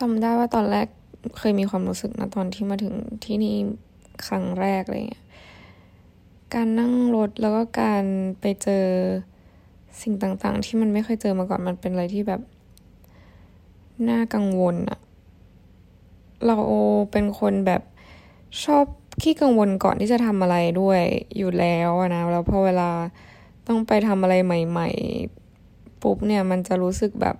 [0.00, 0.86] จำได้ว่าตอนแรก
[1.38, 3.56] เคยมีความรู้สึกนะตอนที่มาถึงที่นี่
[4.26, 5.24] ครั้งแรกอะไรเงี้ย
[6.54, 8.04] การนั่งรถแล้วก็การ
[8.40, 8.84] ไปเจอ
[10.02, 12.40] สิ่งต่างๆ ที่มันไม่เคยเจอมาก่อนมันเป็นอะไรที่แบบ
[14.08, 14.98] น่ากังวลอะ
[16.46, 16.58] เรา
[17.12, 17.82] เป็นคนแบบ
[18.64, 18.84] ชอบ
[19.22, 21.02] ขี้กังวลก่อนที่จะทำอะไรด้วย
[21.36, 22.90] อยู่แล้วนะแล้วพอเวลา
[23.66, 24.88] ต้องไปทำอะไรใหม่
[25.46, 27.36] ๆ ปุ๊บเนี่ยมันจะรู้สึกแบบ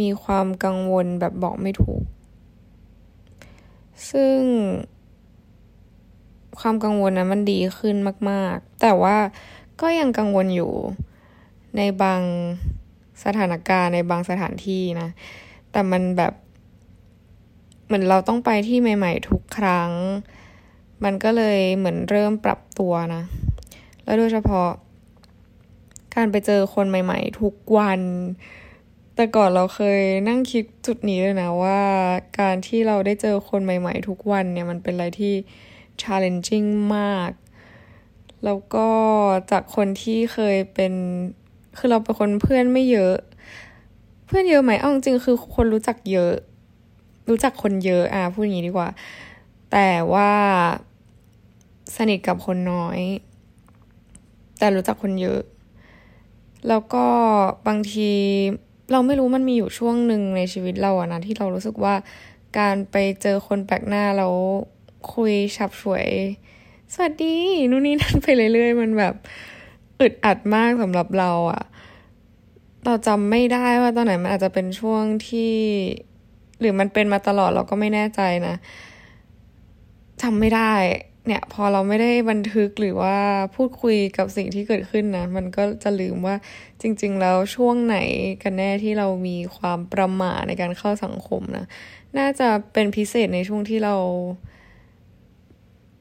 [0.00, 2.02] มีความกังวลแบบบอกไม่ถูก
[4.10, 4.40] ซึ่ง
[6.58, 7.96] ความกังวลนะมันดีขึ้น
[8.30, 9.16] มาก ๆ แต่ว่า
[9.80, 10.72] ก็ยังกังวลอยู่
[11.76, 12.22] ในบาง
[13.24, 15.08] สถานการณ์ในบางสถานที่นะ
[15.72, 16.32] แต่มันแบบ
[17.86, 19.90] เหมือนเราต้องไปที่ใหม่ ๆ ทุกครั้ง
[21.04, 23.22] มันก็เลยเหมือนเริ่มปรับตัวนะ
[24.04, 24.68] แล้วโดยเฉพาะ
[26.14, 28.00] การไปเจอคนใหม่ ๆ ทุกวัน
[29.18, 31.80] แต่ก่อนเราเคยนั่งคิดจุดนี้เลยนะว่า
[32.40, 35.34] การที่เราได้เจอคนใหม่ ๆ ทุกวันเนี่ยมันเป็นอะไรที่
[36.00, 37.30] challenging มาก
[38.44, 38.88] แล้วก็
[39.50, 40.92] จากคนที่เคยเป็น
[41.78, 43.16] คือเราเป็นคนเพื่อนไม่เยอะ
[44.26, 46.34] เพื่อนเยอะไหมเอาจริงคือคนรู้จักเยอะ
[47.28, 48.88] รู้จักคนเยอะอะพูดอย่างนี้ดีกว่า
[49.72, 50.32] แต่ว่า
[51.96, 52.98] สนิทกับคนน้อย
[54.58, 55.40] แต่รู้จักคนเยอะ
[56.68, 57.06] แล้วก็
[57.66, 58.10] บางที
[58.92, 61.94] เราไม่รู้มันมีอยู่ช่วงหนึ่งในชีวิตเราอะนะที่เรารู้สึกว่า
[62.58, 64.34] การไปเจอคนแปลกหน้าแล้ว
[65.14, 66.08] คุยฉับฉวย
[66.94, 67.36] สวัสดี
[67.70, 69.14] นู่นนี่นั่นไปเรื่อยๆ มันแบบ
[70.00, 71.62] อึดอัดมากสำหรับเราอะ
[72.84, 75.54] เราจำไม่ได้ว่าตอนไหนมันอาจจะเป็นช่วงที่
[76.60, 78.54] หรือมันเป็นมาตลอดเราก็ไม่แน่ใจนะ
[80.22, 80.72] จำไม่ได้
[81.28, 83.16] เนี่ยพอเราไม่ได้บันทึกหรือว่า
[83.56, 86.36] พูดคุยกับสิ่งที่เกิดขึ้นนะ มันก็จะลืมว่า
[86.82, 87.96] จริง ๆ แล้วช่วงไหน
[88.42, 91.66] กันแน่ที่เรามีความประมาทในการเข้าสังคมนะ
[92.18, 93.94] น่าจะเป็นพิเศษในช่วงที่เรา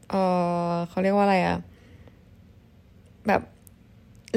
[0.09, 0.15] เอ
[0.71, 1.57] อเขาเรียกว่าอะไรอะ
[3.27, 3.41] แบบ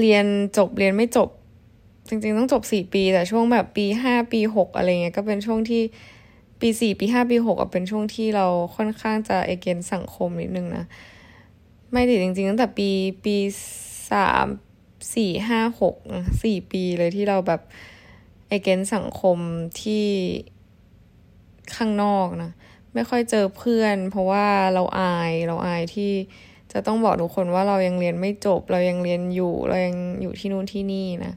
[0.01, 0.25] เรียน
[0.57, 1.29] จบเรียนไม่จบ
[2.09, 5.83] จริง ๆ ต้องจบสี่ปี แต่ช่วงแบบปีห้าปีหกอะไรเงี้ยก็เป็นช่วงที่
[6.61, 10.85] ปีสี่ปีห้าปีหกเป็นช่วงที่เราค่อนข้างจะเอเกนสังคมนิดนึงนะ
[11.93, 12.89] ไม่ติดจริงๆ ตั้งแต่ปี
[13.25, 13.37] ปี
[14.13, 14.47] สาม
[15.15, 15.97] สี่ห้าหก
[16.43, 17.61] สี่ปีเลยที่เราแบบ
[18.49, 19.39] เอเกนสังคม
[19.83, 20.07] ที่
[21.77, 22.51] ข้างนอกนะ
[22.95, 26.13] ไม่ค่อยเจอเพื่อน เพราะว่าเราอายเราอายที่
[26.73, 31.35] จะต้องบอกทุกคนว่าเรายังเรียนไม่จบ เรายังเรียนอยู่ เรายังอยู่ที่นู่นที่นี่นะ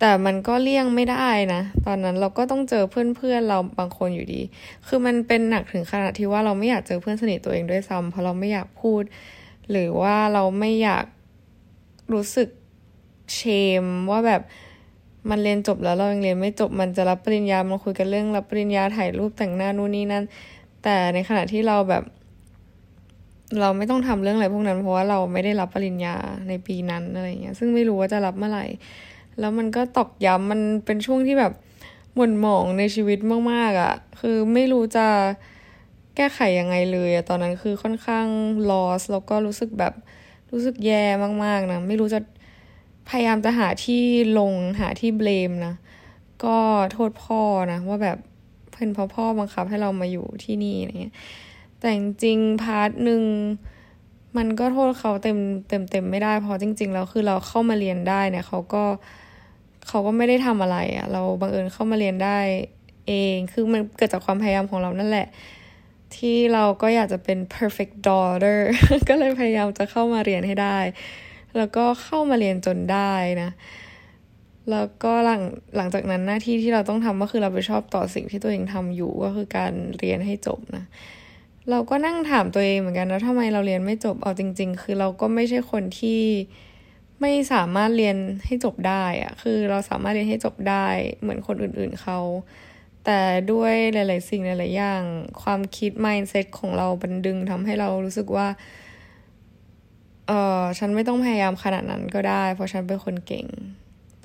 [0.00, 4.40] แต่มันก็เลี่ยงไม่ได้นะ ตอนนั้นเราก็ต้องเจอเพื่อนๆเราบางคนอยู่ดี
[4.86, 9.02] คือมันเป็นหนักถึงขนาดที่ว่าเราไม่อยากเจอเพื่อนสนิทตัวเองด้วยซ้ำเพราะเราไม่อยากพูด
[9.70, 11.04] หรือว่าเราไม่อยาก
[12.12, 12.48] รู้สึก
[13.34, 13.40] เช
[13.82, 14.42] มว่าแบบ
[15.30, 20.24] มันเรียนจบแล้วเรายังเรียนไม่จบมันจะรับปริญญามันคุยกันเรื่องรับปริญญาถ่ายรูปแต่งหน้านู่นนี่นั่น
[20.82, 22.04] แต่ในขณะที่เราแบบ
[23.60, 26.16] เราไม่ต้องทำเรื่องอะไรพวกนั้น เพราะว่าเราไม่ได้รับปริญญา
[26.48, 28.66] ในปีนั้นอะไรเงี้ยซึ่งไม่รู้ว่าจะรับเมื่อไหร่
[29.40, 31.52] แล้วมันก็ตอกย้ำมันเป็นช่วงที่แบบ
[32.14, 33.18] หม่นหมองในชีวิต
[33.52, 35.06] มากๆอะ่ะ คือไม่รู้จะ
[36.16, 38.26] แก้ไขยังไงเลยอะตอนนั้นคือค่อนข้าง
[38.70, 39.94] ลอสแล้วก็รู้สึกแบบ
[40.52, 41.04] รู้สึกแย่
[41.44, 42.20] มากๆนะ ไม่รู้จะ
[43.08, 44.02] พยายามจะหาที่
[44.38, 45.74] ลงหาที่เบลมนะ
[46.44, 46.56] ก็
[46.92, 47.40] โทษพ่อ
[47.72, 48.18] นะ ว่าแบบ
[48.70, 51.14] เพื่อนพ่อพ่อบังคับให้เรามาอยู่ที่นี่อะไรเงี้ย
[51.78, 53.22] แต่จริงพาร์ทหนึ่ง
[54.36, 58.84] มันก็โทษเขาเต็มเต็มเต็มไม่ได้เพราะจริง ๆ แล้วคือเราเข้ามาเรียนได้เนี่ยเขาก็
[59.88, 62.38] เขาก็ไม่ได้ทำอะไรอะ่ะ เราบังเอิญเข้ามาเรียนได้
[63.08, 65.26] เอง คือมันเกิดจากความพยายามของเรานั่นแหละ
[66.16, 68.58] ที่เราก็อยากจะเป็น perfect daughter
[69.08, 70.78] ก็เลยพยายามจะเข้ามาเรียนให้ได้
[71.56, 73.50] แล้วก็เข้ามาเรียนจนได้นะ
[74.70, 75.42] แล้วก็หลัง
[75.76, 80.84] หลังจากนั้นหน้าที่ที่เราต้องทำก็คือเราไปชอบต่อสิ่งที่ตัวเองทำอยู่ก็คือการเรียนให้จบนะ
[81.70, 86.20] เราก็นั่งถามตัวเองเหมือนกันนะทำไมเราเรียนไม่จบเอาจริง ๆ คือเราก็ไม่ใช่คนที่
[87.20, 90.86] ไม่สามารถเรียนให้จบได้อะคือเราสามารถเรียนให้จบได้
[91.20, 92.18] เหมือนคนอื่นๆเขา
[93.04, 93.20] แต่
[93.52, 95.02] ด้วยหลาย ๆ สิ่งหลาย ๆ อย่าง
[95.42, 98.48] ความคิด mindset ของเราบันดึงทำให้เรารู้สึกว่า
[100.26, 103.46] เออฉันไม่ต้องพยายามขนาดนั้นก็ได้ เพราะฉันเป็นคนเก่ง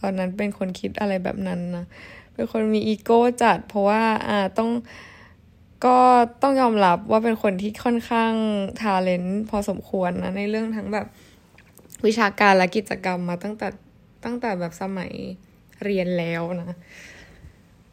[0.02, 1.86] ตอนนั้นเป็นคนคิดอะไรแบบนั้นนะ
[2.34, 4.70] เป็นคนมีอีโก้จัด เพราะว่า อ่าต้อง
[5.86, 5.98] ก็
[6.42, 8.34] ต้องยอมรับว่าเป็นคนที่ค่อนข้าง
[8.80, 11.08] ทาเลนต์พอสมควรนะ ในเรื่องทั้งแบบ
[12.06, 13.68] วิชาการและกิจกรรมมาตั้งแต่
[14.24, 15.12] ตั้งแต่แบบสมัย
[15.84, 16.78] เรียนแล้วนะ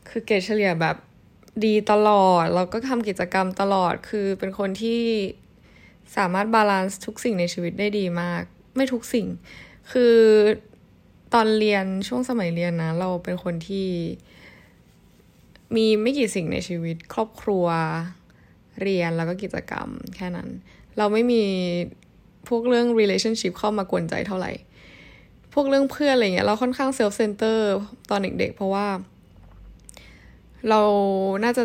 [0.09, 0.97] คือเกรดเฉลี่ยแบบ
[1.65, 5.03] ดีตลอด เราก็ทำกิจกรรมตลอด คือเป็นคนที่
[6.17, 8.43] สามารถ balance ทุกสิ่งในชีวิตได้ดีมาก
[8.77, 9.27] ไม่ทุกสิ่ง
[9.93, 10.17] คือ
[11.35, 13.89] ตอนเรียนช่วงสมัยเรียนนะ เราเป็นคนที่
[15.77, 17.67] มีไม่กี่สิ่งในชีวิต ครอบครัว
[18.83, 20.49] เรียนแล้วก็กิจกรรมแค่นั้น
[20.99, 21.43] เราไม่มี
[22.49, 24.53] พวกเรื่อง relationship เข้ามากวนใจเท่าไหร่
[25.55, 27.59] พวกเรื่องเพื่อนอะไรเงี้ยเราค่อนข้าง self center
[28.11, 28.87] ตอนเด็กๆ เพราะว่า
[30.69, 30.81] เรา
[31.45, 31.65] น่าจะ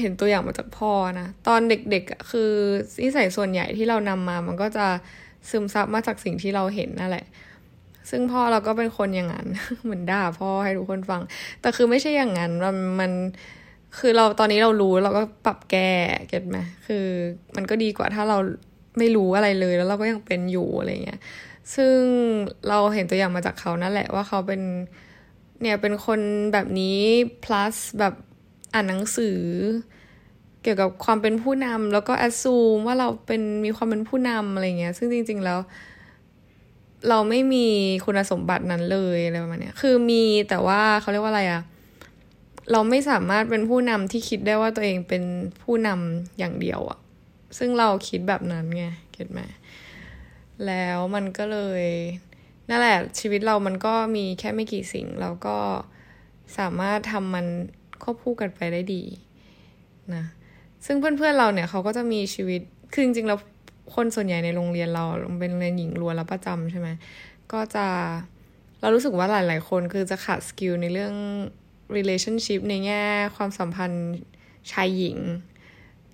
[0.00, 2.50] เห็นตัวอย่างมาจากพ่อนะ ตอนเด็กๆคือ
[3.02, 4.86] นิสัยส่วนใหญ่ที่เรานำมา มันก็จะ
[5.50, 7.26] ซึมซับมาจากสิ่งที่เราเห็นนั่นแหละ
[8.10, 9.46] ซึ่งพ่อเราก็เป็นคนอย่างนั้น
[9.84, 11.22] เหมือนด่าพ่อให้ทุกคนฟัง
[11.60, 13.12] แต่คือไม่ใช่อย่างนั้น มันมัน
[13.98, 15.90] คือเราตอนนี้เรารู้เราก็ปรับแก้
[16.28, 17.06] เก็ตไหมคือ
[17.56, 18.38] มันก็ดีกว่าถ้าเรา
[18.98, 21.20] ไม่รู้อะไรเลยแล้วเราก็ยังเป็นอยู่อะไรเงี้ย
[21.74, 21.98] ซึ่ง
[22.68, 24.60] เราเห็นตัวอย่างมาจากเขานั่นแหละว่าเขาเป็น
[25.60, 26.20] เนี่ยเป็นคน
[26.52, 26.98] แบบนี้
[27.44, 28.14] plus แบบ
[28.74, 29.38] อ่านหนังสือ
[30.62, 35.58] เกี่ยวกับความเป็นผู้นำแล้วก็แอดซูมว่าเราเป็นมีความเป็นผู้นำอะไรเงี้ย ซึ่งจริง ๆแล้ว
[37.08, 37.66] เราไม่มี
[38.04, 41.62] คุณสมบัตินั้นเลยอะไรประมาณเนี้ยคือมีแต่ว่าเขาเรียกว่าอะไรอะ
[42.72, 45.22] เราไม่สามารถเป็นผู้นำที่คิดได้ว่าตัวเองเป็น
[45.62, 46.98] ผู้นำอย่างเดียวอะ
[47.58, 49.40] ซึ่งเราคิดแบบนั้นไงเก็ตไหม
[50.66, 51.84] แล้วมันก็เลย
[52.68, 55.58] นั่นแหละชีวิตเรามันก็มีแค่ไม่กี่สิ่ง เราก็
[56.58, 57.46] สามารถทำมัน
[58.02, 59.02] ควบคู่กันไปได้ดี
[60.14, 60.24] นะ
[60.86, 62.60] ซึ่งเพื่อนๆเราเนี่ยเขาก็จะมีชีวิต
[62.92, 63.38] คือจริงๆแล้ว
[63.94, 65.04] คนส่วนใหญ่ในโรงเรียนเรา
[65.40, 66.88] เป็นโรงเรียนหญิงล้วนแล้วประจำใช่ไหม
[67.52, 67.86] ก็จะ
[68.80, 71.14] เรารู้สึกว่าหลาย ๆ คนคือจะขาด skill ในเรื่อง
[71.96, 73.02] relationship ในแง่
[73.36, 74.14] ความสัมพันธ์
[74.72, 75.18] ชายหญิง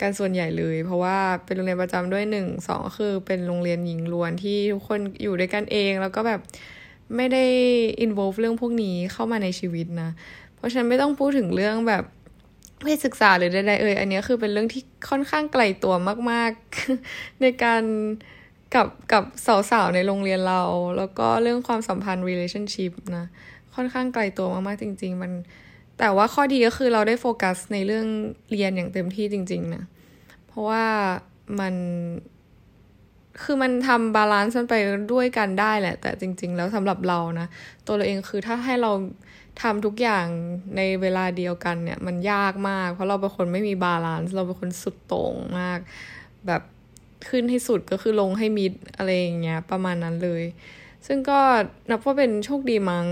[0.02, 6.40] กันส่วนใหญ่เลย เพราะว่าเป็นโรงเรียนประจำด้วยหนึ่งสองก็คือเป็นโรงเรียนหญิงล้วนที่ทุกคนอยู่ด้วยกันเอง แล้วก็แบบ
[7.16, 7.44] ไม่ได้
[8.04, 10.10] involve เรื่องพวกนี้เข้ามาในชีวิตนะ
[10.54, 12.04] เพราะฉันไม่ต้องพูดถึงเรื่องแบบ
[12.84, 15.94] เพศศึกษาหรือใดๆเอ่ยอันนี้คือเป็นเรื่องที่ค่อนข้างไกลตัว
[16.30, 16.50] มาก
[16.96, 17.82] ๆ ในการ
[18.74, 19.24] กับกับ
[19.70, 20.62] สาวๆในโรงเรียนเรา
[20.96, 23.26] แล้วก็เรื่องความสัมพันธ์ relationship นะ
[23.74, 25.32] ค่อนข้างไกลตัวมากๆจริง ๆ มัน
[26.02, 28.06] แต่ว่าข้อดีก็คือเราได้โฟกัสในเรื่อง
[28.50, 29.84] เรียนอย่างเต็มที่จริง ๆ นะ
[30.46, 30.84] เพราะว่า
[31.60, 31.74] มัน
[33.42, 34.74] คือมันทำ balance มันไป
[35.12, 37.46] ด้วยกันได้แหละ แต่จริง ๆ แล้วสำหรับเรานะ
[37.86, 38.92] ตัวเราเองคือถ้าให้เรา
[39.62, 40.26] ทำทุกอย่าง
[40.76, 45.78] ในเวลาเดียวกันเนี่ย มันยากมาก เพราะเราเป็นคนไม่มี balance เราเป็นคนสุดโต่งมาก
[46.46, 46.62] แบบ
[47.28, 50.44] ขึ้นให้สุดก็คือลงให้มิดอะไรอย่างเงี้ยประมาณนั้นเลย
[51.06, 51.40] ซึ่งก็
[51.90, 53.06] นับว่าเป็นโชคดีมั้ง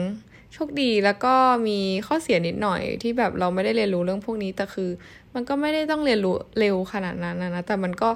[0.52, 1.34] โชคดีแล้วก็
[1.68, 4.90] มีข้อเสียนิดหน่อยที่แบบเราไม่ได้เรียนรู้เรื่องพวกนี้แต่คือ
[5.34, 8.10] มันก็ไม่ได้ต้องเรียนรู้เร็วขนาดนั้นนะแต่มันก็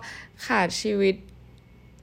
[0.47, 1.15] ขาดชีวิต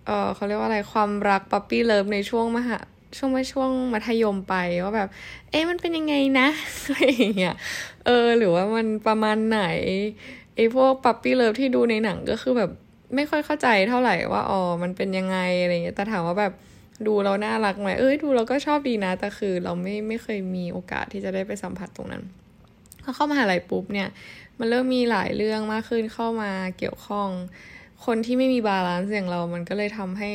[0.06, 2.80] เออเขาเรียกว่าอะไรความรัก puppy love ในช่วงมหา
[3.18, 5.10] ช่วงไม่ช่วงมัธยมไปว่าแบบ
[5.52, 6.48] เอ๊ะมันเป็นยังไงนะ
[6.86, 7.56] อะไรอย่างเงี้ย
[8.06, 9.62] เออ หรือว่ามันประมาณไหน
[10.56, 12.72] ไอ้พวก puppy love ที่ดูในหนังก็คือแบบ
[13.16, 16.54] ไม่ค่อยเข้าใจเท่าไหร่ว่าอ๋อมันเป็นยังไงอะไรเงี้ยแต่ถามว่าแบบ
[17.08, 22.24] ดูเราน่ารักไหมเอ้ยดูเราก็ชอบดีนะ แต่คือเราไม่ไม่เคยมีโอกาสที่จะได้ไปสัมผัสตรงนั้น
[23.04, 24.10] พอเข้ามาหาลัยปุ๊บเนี่ย
[24.60, 27.30] มันเริ่มมีหลายเรื่องมากขึ้นเข้ามาเกี่ยวข้อง
[28.06, 30.32] คนที่ไม่มี balance อย่างเรา มันก็เลยทำให้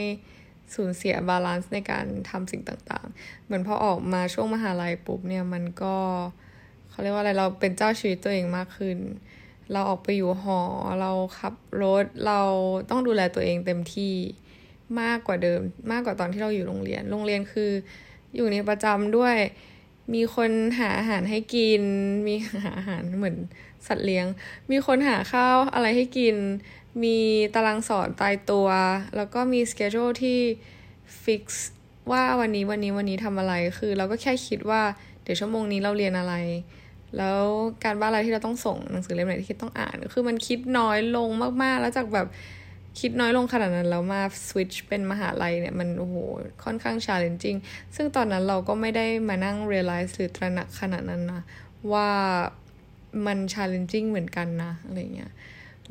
[0.75, 5.97] สูญเสีย balance ในการทำสิ่งต่างๆ เหมือนพอออกมาช่วงมหาลัยปุ๊บเนี่ยมันก็
[6.91, 8.99] เขาเรียกว่าอะไรเราเป็นเจ้าชีวิตตัวเองมากขึ้น
[9.73, 10.61] เราออกไปอยู่หอ
[11.01, 12.41] เราขับรถ เรา
[12.91, 14.15] ต้องดูแลตัวเองเต็มที่
[15.01, 15.61] มากกว่าเดิม
[15.93, 17.71] มากกว่าตอนที่เราอยู่โรงเรียน โรงเรียนคือ
[18.37, 19.37] อยู่ในประจำด้วย
[20.15, 21.83] มีคนหาอาหารให้กิน
[22.27, 22.35] มี
[22.65, 23.37] หาอาหารเหมือน
[23.87, 24.27] สัตว์เลี้ยง
[24.71, 26.37] มีคนหาข้าวอะไรให้กิน
[27.05, 27.19] มี
[27.55, 28.69] ตารางสอนตายตัว
[29.17, 30.39] แล้วก็มีสเกจ u ที่
[31.23, 31.71] ฟิกซ์
[32.11, 34.83] ว่าวันนี้วันนี้วันนี้ทำอะไร คือเราก็แค่คิดว่า
[35.23, 36.35] เดี๋ยวชั่วโมงนี้เราเรียนอะไร
[37.17, 37.43] แล้ว
[37.85, 41.29] การบ้านอะไรที่เราต้องส่งหนังสือเล่มไหนที่ต้องอ่าน คือมันคิดน้อยลง
[41.63, 42.27] มากๆ แล้วจากแบบ
[43.01, 46.17] คิดน้อยลงขนาดนั้นแล้วมาสวิตช์เป็นมหาลัยเนี่ยมันโอ้โห
[46.65, 47.57] ค่อนข้าง challenging
[47.97, 51.43] ซึ่งตอนนั้นเราก็ไม่ได้มานั่ง realize หรือตระหนักขนาดนั้นนะ
[51.93, 52.11] ว่า
[53.27, 55.33] มัน challenging เหมือนกันนะ อะไรเงี้ย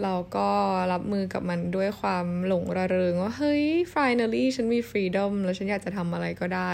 [0.01, 0.49] เราก็
[0.93, 6.71] รับมือกับมันด้วยความหลงระเริงว่า เฮ้ย finally ฉันมี freedom แล้วฉันอยากจะทำอะไรก็ได้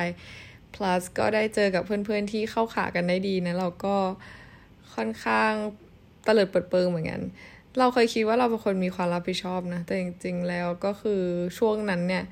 [0.73, 3.95] plus ก็ได้เจอกับเพื่อนๆที่เข้าขากันได้ดีนะ เราก็
[4.95, 5.51] ค่อนข้าง
[6.27, 7.21] ตะเลิดเปิดเปิงเหมือนกัน
[7.77, 11.21] เราเคยคิดว่าเราเป็นคนมีความรับผิดชอบนะ แต่จริงๆแล้วก็คือ
[11.57, 12.23] ช่วงนั้นเนี่ย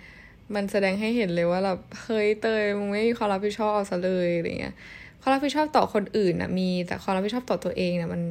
[0.56, 4.76] มันแสดงให้เห็นเลยว่าเราเฮ้ยเตยมึงไม่มีความรับผิดชอบซะเลยอะไรเงี้ย
[5.22, 8.22] ความรับผิดชอบต่อคนอื่นนะมีแต่ความรับผิดชอบต่อตัวเองเนี่ยมัน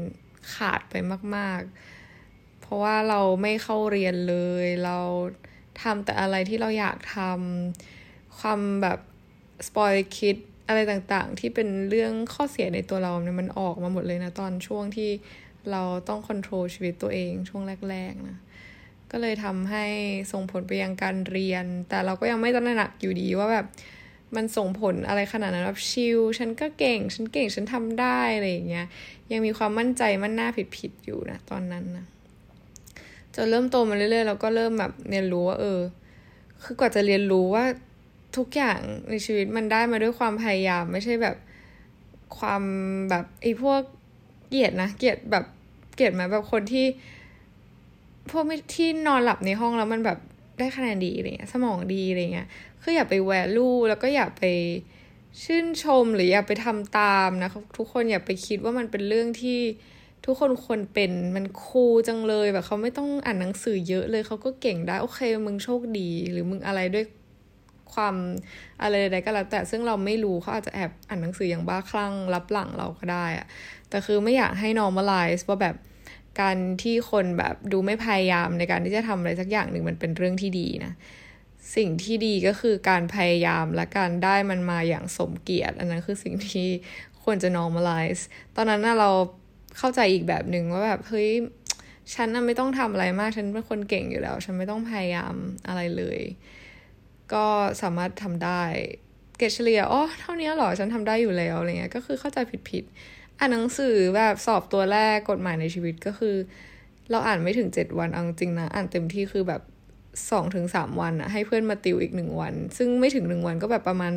[0.55, 0.95] ขาดไป
[1.37, 1.61] มาก
[2.13, 4.99] ๆ เพราะว่าเราไม่เข้าเรียนเลย เรา
[5.83, 8.99] ทำแต่อะไรที่เราอยากทำความแบบ
[9.67, 10.37] สปอยคิด
[10.69, 15.11] อะไรต่างๆ ที่เป็นเรื่องข้อเสียในตัวเราเนี่ยมันออกมาหมดเลยนะตอนช่วงที่
[15.73, 18.39] เราต้องควบคุมชีวิตตัวเองช่วงแรกๆนะ
[19.11, 19.85] ก็เลยทำให้
[20.33, 23.67] ส่งผลไปยังการเรียน แต่เราก็ยังไม่ตระหนักอยู่ดีว่าแบบ
[24.37, 28.87] มันส่งผลอะไรขนาดนั้นแบบชิลฉันก็เก่ง ฉันเก่งฉันทำได้อะไรอย่างเงี้ย
[29.33, 32.07] ยังมีความมั่นใจมั่นหน้าผิดผิดอยู่นะตอนนั้นนะ
[33.35, 35.81] จนเริ่มโตมาเรื่อยๆเราก็เริ่มแบบเรียนรู้ว่าเออ
[36.63, 37.65] คือกว่าจะเรียนรู้ว่า
[38.37, 38.81] ทุกอย่าง
[39.11, 41.37] ในชีวิตมันได้มาด้วยความพยายามไม่ใช่แบบ
[42.39, 42.63] ความ
[43.11, 43.81] แบบไอ้พวก
[44.49, 45.45] เกียดนะเกียดแบบ
[45.97, 46.87] เกลียดมแบบคนที่
[48.31, 50.19] พวกที่นอนหลับในห้องแล้วมันแบบ
[50.59, 52.49] ได้คะแนนดีอะไรเงี้ย สมองดีอะไรเงี้ย
[52.83, 54.45] คืออย่าไปแวลูแล้วก็อย่าไป
[55.43, 59.61] ชื่นชมหรืออย่าไปทำตามนะครับทุกคนอย่าไปคิดว่ามันเป็นเรื่องที่
[60.25, 67.05] ทุกคนควรเป็นมันคูลจังเลยแบบเขาไม่ต้องอ่านหนังสือเยอะเลยเขาก็เก่งได้ โอเค มึงโชคดี หรือมึงอะไรด้วย
[67.95, 68.15] ความ
[68.83, 73.47] อะไรใดๆก็แล้วแต่ซึ่งเราไม่รู้เขาอาจจะแอบอ่านหนังสืออย่างบ้าคลั่งรับหลังเราก็ได้อะ
[73.91, 75.77] แต่คือไม่อยากให้ normalize ว่าแบบ
[76.41, 80.93] การที่คนแบบดูไม่พยายามในการที่จะทำอะไรสักอย่างหนึ่งมันเป็นเรื่องที่ดีนะ
[81.77, 86.69] สิ่งที่ดีก็คือการพยายามและการได้มันมาอย่างสมเกียรติ อันนั้นคือสิ่งที่
[87.23, 88.23] ควรจะ normalize
[88.57, 89.11] ตอนนั้นนะเรา
[89.79, 91.31] เข้าใจอีกแบบหนึ่งว่าแบบเฮ้ย
[92.15, 95.35] ฉันไม่ต้องทำอะไรมากฉันเป็นคนเก่งอยู่แล้ว ฉันไม่ต้องพยายาม
[95.69, 96.21] อะไรเลย
[97.35, 97.45] ก็
[97.83, 98.63] สามารถทำได้
[99.39, 102.39] เกรดเฉลี่ยอ๋อเท่านี้หรอฉันทำได้อยู่แล้วอะไรเงี้ยก็คือเข้าใจ
[102.71, 106.37] ผิดๆอ่านหนังสือแบบสอบตัวแรกกฎหมายในชีวิตก็คือ
[107.11, 109.63] เราอ่านไม่ถึงเจ็ดวันเอาจริงนะอ่านเต็มที่คือแบบ
[110.31, 114.13] สองถึงสามวันอะให้เพื่อนมาติวอีกหนึ่งวัน ซึ่งไม่ถึงหนึ่งวันก็แบบประมาณ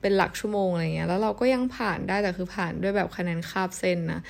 [0.00, 4.20] เป็นหลักชั่วโมงอะไรเงี้ยแล้วเราก็ยังผ่านได้แต่คือผ่านด้วยแบบคะแนนคาบเส้นนะ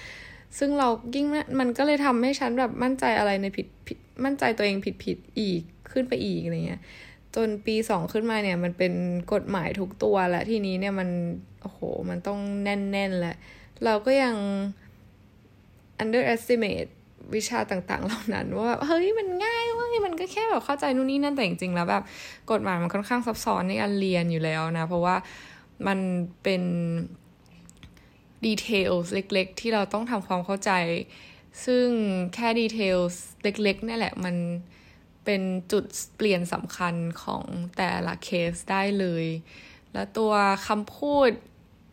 [0.59, 1.27] ซึ่งเรายิ่ง
[1.61, 6.81] มันก็เลยทำให้ฉันแบบมั่นใจอะไรในผิดผิดมั่นใจตัวเองผิดผิดอีกขึ้นไปอีกอะไรเงี้ย
[7.37, 8.93] จนปีสองขึ้นมาเนี่ย มันเป็น
[9.33, 11.09] กฎหมายทุกตัวและทีนี้เนี่ยมัน
[11.63, 13.37] โอ้โห มันต้องแน่นๆแหละ
[13.85, 14.37] เราก็ยัง
[16.03, 16.91] underestimate
[17.35, 22.03] วิชาต่างๆ เหล่านั้น ว่าเฮ้ยมันง่ายเว้ยมันก็แค่แบบเข้าใจนู่นนี่นั่นแต่จริงๆแล้วแบบ
[22.51, 25.17] กฎหมายมันค่อนข้างซับซ้อนในการเรียนอยู่แล้วนะ เพราะว่า
[25.87, 25.99] มัน
[26.43, 26.63] เป็น
[28.47, 30.73] detail เล็ก ๆ ที่เราต้องทำความเข้าใจ
[31.65, 31.87] ซึ่ง
[32.35, 32.97] แค่ detail
[33.43, 34.37] เล็กๆนี่แหละมัน
[35.27, 35.43] เป็น
[35.73, 35.85] จุด
[36.17, 37.45] เปลี่ยนสำคัญของ
[37.77, 39.27] แต่ละเคสได้เลย
[39.93, 40.33] แล้วตัว
[40.67, 41.31] คำพูด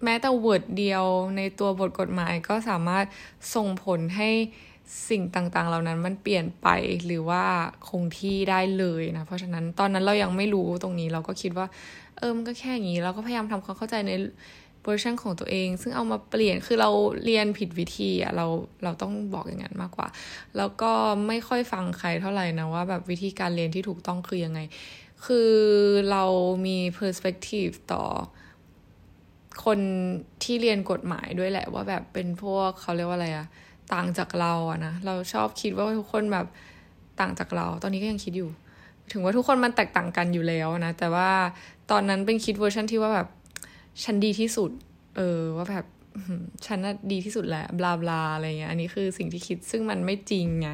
[0.04, 1.06] แม้แต่ word เดียว
[1.38, 3.06] ในตัวบทกฎหมายก็สามารถ
[3.56, 4.30] ส่งผลให้
[5.10, 6.68] สิ่งต่างๆ เหล่านั้นมันเปลี่ยนไป
[7.06, 7.44] หรือว่า
[7.90, 11.68] คงที่ได้เลยนะ เพราะฉะนั้นตอนนั้นเรายังไม่รู้ตรงนี้เราก็คิดว่า
[12.18, 14.12] เออมันก็แค่อย่างนี้เราก็พยายามทำความเข้าใจใน
[14.84, 16.90] เวอร์ชันของตัวเอง ซึ่งเอามาเปลี่ยนคือเรา
[17.26, 18.46] เรียนผิดวิธีอะเรา
[18.84, 20.08] เราต้องบอกอย่างนั้นมากกว่า
[20.58, 20.92] แล้วก็
[21.28, 24.60] ไม่ค่อยฟังใครเท่าไหร่นะว่าแบบวิธีการเรียนที่ถูกต้องคือยังไง
[25.26, 25.52] คือ
[26.12, 26.24] เรา
[26.66, 28.04] มี perspective ต่อ
[29.66, 29.80] คน
[30.44, 33.48] ที่เรียนกฎหมายด้วยแหละว่าแบบเป็นพวกเขาเรียกว่าอะไรอะ
[33.94, 36.48] ต่างจากเราอะนะเราชอบคิดว่าทุกคนแบบ
[37.20, 38.50] ต่างจากเรา ตอนนี้ก็ยังคิดอยู่
[39.12, 41.30] ถึงว่าทุกคนมันแตกต่างกันอยู่แล้วนะ แต่ว่า
[41.92, 43.28] ตอนนั้นเป็นคิดเวอร์ชันที่ว่าแบบ
[44.04, 44.72] ฉันดีที่สุด
[45.16, 45.86] เออ ว่าแบบ
[46.66, 50.70] ฉันน่ะดีที่สุดแหละบลาบลาอะไรเงี้ยอันนี้คือสิ่งที่คิดซึ่งมันไม่จริงไง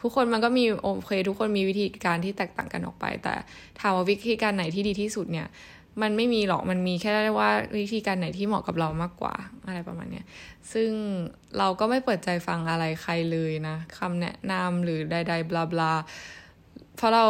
[0.00, 3.34] ทุกคนมันก็มีโอเคทุกคนมีวิธีการที่แตกต่างกันออกไป แต่
[3.80, 5.48] ถามว่าวิธีการไหนที่ดีที่สุดเนี่ย
[6.02, 9.34] มันไม่มีหรอกมันมีแค่ว่าวิธีการไหนที่เหมาะกับเรามากกว่า
[9.66, 10.26] อะไรประมาณเนี้ย
[10.72, 10.90] ซึ่ง
[11.58, 15.92] เราก็ไม่เปิดใจฟังอะไรใครเลยนะคำแนะนำหรือใดๆบลาบลา
[16.96, 17.26] เพราะเรา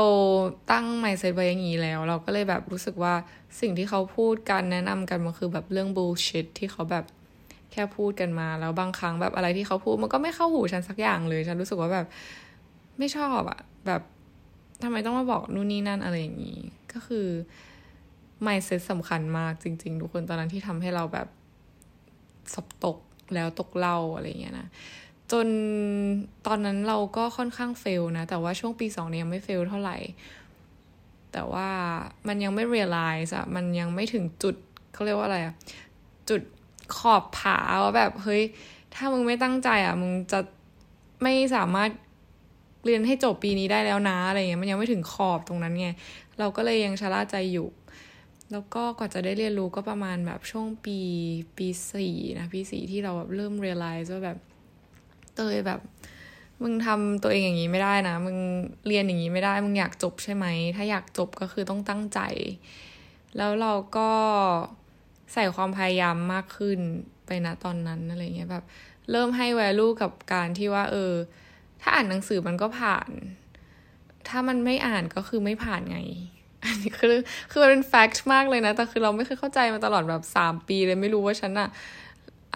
[0.71, 3.15] ตั้งไมเซ็ตไว้อย่างนี้แล้ว เราก็เลยแบบรู้สึกว่า
[3.61, 7.05] สิ่งที่เขาพูดกันแนะนำกันมันคือแบบเรื่อง bullshit ที่เขาแบบ
[7.73, 12.07] แค่พูดกันมา แล้วบางครั้งแบบอะไรที่เขาพูดมันก็ไม่เข้าหูฉันสักอย่างเลย ฉันรู้สึกว่าแบบ
[12.99, 14.03] ไม่ชอบอะแบบ
[14.83, 16.59] ทำไมต้องมาบอกนู่นนี่นั่นอะไรอย่างนี้
[16.93, 17.27] ก็คือ
[18.47, 21.29] mindset สำคัญมากจริง ๆ ทุกคนตอนนั้นที่ทำให้เราแบบ
[22.53, 22.99] สอบตก
[23.35, 24.69] แล้วตกเล่าอะไรเงี้ยนะ
[25.33, 25.47] จน
[26.47, 29.97] ตอนนั้นเราก็ค่อนข้างเฟลนะ แต่ว่าช่วงปีสองเนี่ยยังไม่เฟลเท่าไหร่
[31.33, 31.69] แต่ว่า
[32.29, 34.57] มันยังไม่ realize อะมันยังไม่ถึงจุด
[34.93, 35.55] เขาเรียกว่าอะไรอะ
[36.29, 36.43] จุด
[36.97, 38.43] ขอบผาว่าแบบเฮ้ย
[38.95, 40.41] ถ้ามึงไม่ตั้งใจอะมึงจะ
[41.23, 41.91] ไม่สามารถ
[42.85, 45.89] เรียนให้จบปีนี้ได้แล้วนะอะไรเงี้ยมันยังไม่ถึงขอบตรงนั้นไง
[46.39, 47.69] เราก็เลยยังชะล่าใจอยู่
[48.53, 50.99] แล้วก็กว่าจะได้เรียนรู้ก็ประมาณแบบช่วงปี
[51.57, 54.39] ปีสี่นะปีสี่ที่เราแบบเริ่ม realize ว่าแบบ
[55.35, 55.81] เตยแบบ
[56.63, 58.37] มึงทำตัวเองอย่างนี้ไม่ได้นะ มึง
[58.87, 62.21] เรียนอย่างนี้ไม่ได้ มึงอยากจบใช่ไหม ถ้าอยากจบก็คือต้องตั้งใจ
[63.37, 64.11] แล้วเราก็
[65.33, 66.79] ใส่ความพยายามมากขึ้น
[67.27, 68.65] ไปนะตอนนั้นอะไรเงี้ยแบบ
[69.11, 71.13] เริ่มให้ value กับการที่ว่า เออ
[71.83, 73.11] ถ้าอ่านหนังสือมันก็ผ่าน
[74.29, 75.99] ถ้ามันไม่อ่านก็คือไม่ผ่านไง
[76.65, 77.15] อันนี้คือ
[77.51, 81.69] คือมันเป็น fact มากเลยนะ แต่คือเราไม่เคยเข้าใจมาตลอดแบบสามปีเลยไม่รู้ว่าฉันอะ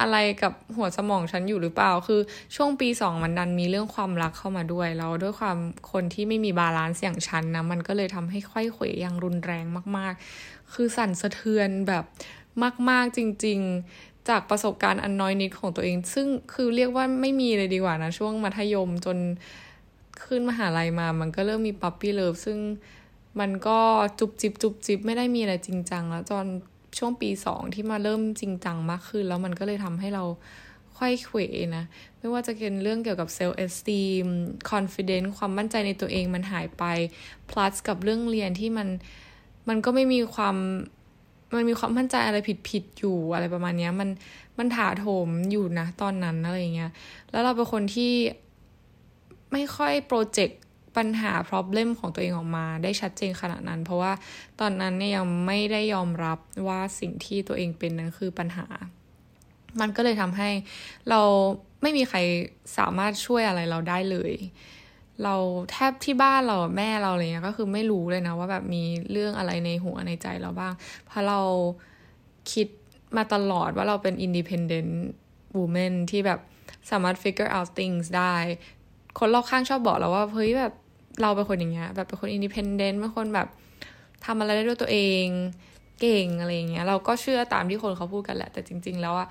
[0.00, 2.20] อะไรกับหัวสมองฉันอยู่หรือเปล่า คือ
[2.56, 5.56] ช่วงปีสองมันดันมีเรื่องความรักเข้ามาด้วยแล้วด้วยความ
[5.92, 9.64] คนที่ไม่มี balance อย่างฉันนะมันก็เลยทำให้ไขว้เขวอย่างรุนแรง
[9.96, 12.04] มาก ๆ คือสั่นสะเทือนแบบ
[12.90, 13.58] มาก ๆจริง
[13.92, 19.18] ๆ จากประสบการณ์อันน้อยนิดของตัวเอง ซึ่งคือเรียกว่าไม่มีเลยดีกว่านะ ช่วงมัธยมจน
[20.24, 22.58] ขึ้นมหาลัยมา มันก็เริ่มมี puppy love ซึ่ง
[23.40, 23.78] มันก็
[24.18, 26.46] จุบจิบจุบจิบไม่ได้มีอะไรจริงจังแล้วจน
[26.98, 30.24] ช่วงปีสองที่มาเริ่มจริงจังมากขึ้น แล้วมันก็เลยทำให้เรา
[30.98, 31.38] ไขว้เขว
[31.76, 31.84] นะ
[32.18, 34.26] ไม่ว่าจะเป็นเรื่องเกี่ยวกับ self-esteem
[34.70, 36.84] confidence ความมั่นใจในตัวเองมันหายไป
[37.50, 38.88] plus กับเรื่องเรียนที่มัน
[39.68, 40.56] มันก็ไม่มีความ
[41.54, 44.08] มันมีความมั่นใจอะไรผิดผิดอยู่อะไรประมาณนี้มัน
[44.58, 46.92] มันถาโถมอยู่นะตอนนั้นอะไรเงี้ย
[47.30, 48.12] แล้วเราเป็นคนที่
[49.52, 50.60] ไม่ค่อยโปรเจกต์
[50.96, 54.12] ปัญหา problem ของตัวเองออกมาได้ชัดเจนขนาดนั้น เพราะว่า
[54.60, 56.38] ตอนนั้นเนี่ยยังไม่ได้ยอมรับ
[56.68, 58.66] ว่าสิ่งที่ตัวเองเป็นนั้นคือปัญหา
[59.80, 60.50] มันก็เลยทำให้
[61.10, 61.20] เรา
[61.82, 62.18] ไม่มีใคร
[62.78, 64.32] สามารถช่วยอะไรเราได้เลย
[65.24, 65.34] เรา
[65.70, 70.72] แทบที่บ้านเราแม่เราอะไรเงี้ยก็คือไม่รู้เลยนะว่าแบบมีเรื่องอะไรในหัวในใจเราบ้าง
[71.06, 71.40] เพราะเรา
[72.52, 72.68] คิด
[73.16, 74.92] มาตลอดว่าเราเป็น independent
[75.58, 76.40] woman ที่แบบ
[76.90, 78.34] สามารถ figure out things ได้
[79.18, 80.72] คนรอบข้างชอบบอกเราว่า เฮ้ยแบบ
[81.22, 83.48] เราเป็นคนอย่างเงี้ยแบบเป็นคน independent เป็นคนแบบ
[84.24, 85.26] ทำอะไรได้ด้วยตัวเอง
[86.00, 89.28] เก่งอะไรเงี้ย เราก็เชื่อตามที่คนเขาพูดกันแหละ แต่จริง ๆ แล้วอะ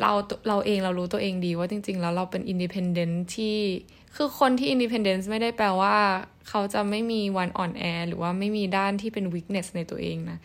[0.00, 0.12] เรา
[0.48, 3.56] เราเองเรารู้ตัวเองดีว่าจริง ๆ แล้วเราเป็น independent ที่
[4.16, 5.96] คือคนที่ independent ไม่ได้แปลว่า
[6.48, 10.38] เขาจะไม่มีวันอ่อนแอหรือว่าไม่มีด้านที่เป็น weakness ในตัวเองนะ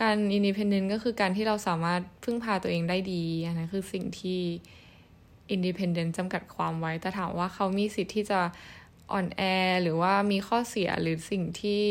[0.00, 4.40] การ independent ก็คือการที่เราสามารถพึ่งพาตัวเองได้ดีอันนั้นคือสิ่งที่
[5.50, 8.40] independent จำกัดความไว้แต่ถามว่าเขามีสิทธิ์ที่จะ
[9.12, 9.42] อ่อนแอ
[9.82, 11.84] หรือว่ามีข้อเสียหรือสิ่งที่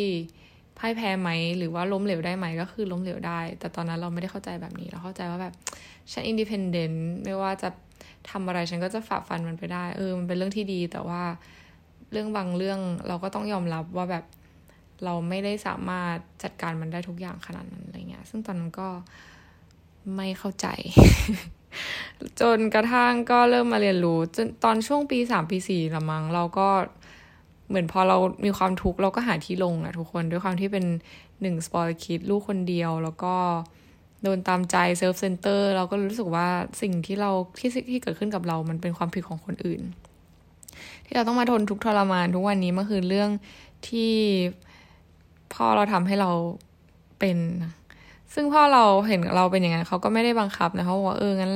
[0.77, 5.53] พ่ายแพ้ไหมหรือว่าล้มเหลวได้ไหมก็คือล้มเหลวได้ แต่ตอนนั้นเราไม่ได้เข้าใจแบบนี้เราเข้าใจว่าแบบ
[6.11, 7.69] ฉันอินดิเพนเดนต์ไม่ว่าจะ
[8.29, 11.21] ทำอะไรฉันก็จะฝ่าฟันมันไปได้ เออมันเป็นเรื่องที่ดี แต่ว่า
[12.11, 14.25] เรื่องบางเรื่องเราก็ต้องยอมรับว่าแบบ
[15.03, 18.89] เราไม่ได้สามารถจัดการมันได้ทุกอย่างขนาดนั้นอะไรเงี้ย ซึ่งตอนนั้นก็
[20.15, 20.67] ไม่เข้าใจ
[22.41, 26.67] จนกระทั่งก็เริ่มมาเรียนรู้จนตอนช่วงปีสามปีสี่ละมั้งเราก็
[27.67, 30.85] เหมือนพอเรามีความทุกข์เราก็หาที่ลงอะทุกคนด้วยความที่เป็น
[31.41, 33.33] หนึ่ง spoiled kid ลูกคนเดียว แล้วก็
[34.23, 36.47] โดนตามใจ self-center เราก็รู้สึกว่า
[36.81, 39.81] สิ่งที่เราที่ที่เกิดขึ้นกับเรามันเป็นความผิดของคนอื่น
[41.05, 43.29] ที่เราต้องมาทนทุกข์ทรมานทุกวันนี้มันคือเรื่อง
[43.87, 44.13] ที่
[45.53, 46.31] พ่อเราทำให้เรา
[47.19, 47.37] เป็น
[48.33, 51.53] ซึ่งพ่อเราเห็นเราเป็นอย่างนั้นเขาก็ไม่ได้บังคับนะเขาบอกว่าเอองั้น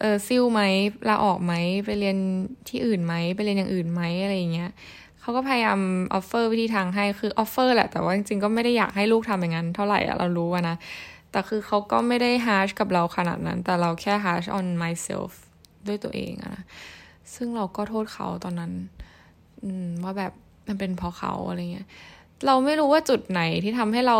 [0.00, 0.60] เออซิ่วไหม
[1.08, 1.52] ลาออกไหม
[1.86, 2.16] ไปเรียน
[2.68, 4.70] ที่อื่นไหมไปเรียนอย่างอื่นไหมอะไรอย่างเงี้ย
[5.20, 5.78] เขาก็พยายาม
[6.14, 10.76] offer วิธีทางให้คือ offer แหละแต่ว่าจริงๆก็ไม่ได้อยากให้ลูกทำอย่างนั้นเท่าไหร่อะเรารู้นะ
[11.30, 15.32] แต่คือเขาก็ไม่ได้ harsh กับเราขนาดนั้น แต่เราแค่ฮาร์ช on myself
[15.86, 16.62] ด้วยตัวเองอะนะ
[17.34, 18.72] ซึ่งเราก็โทษเขาตอนนั้น
[20.04, 20.32] ว่าแบบ
[20.68, 21.86] มันเป็นเพราะเขาอะไรเงี้ย
[22.46, 24.18] เราไม่รู้ว่าจุดไหนที่ทำให้เรา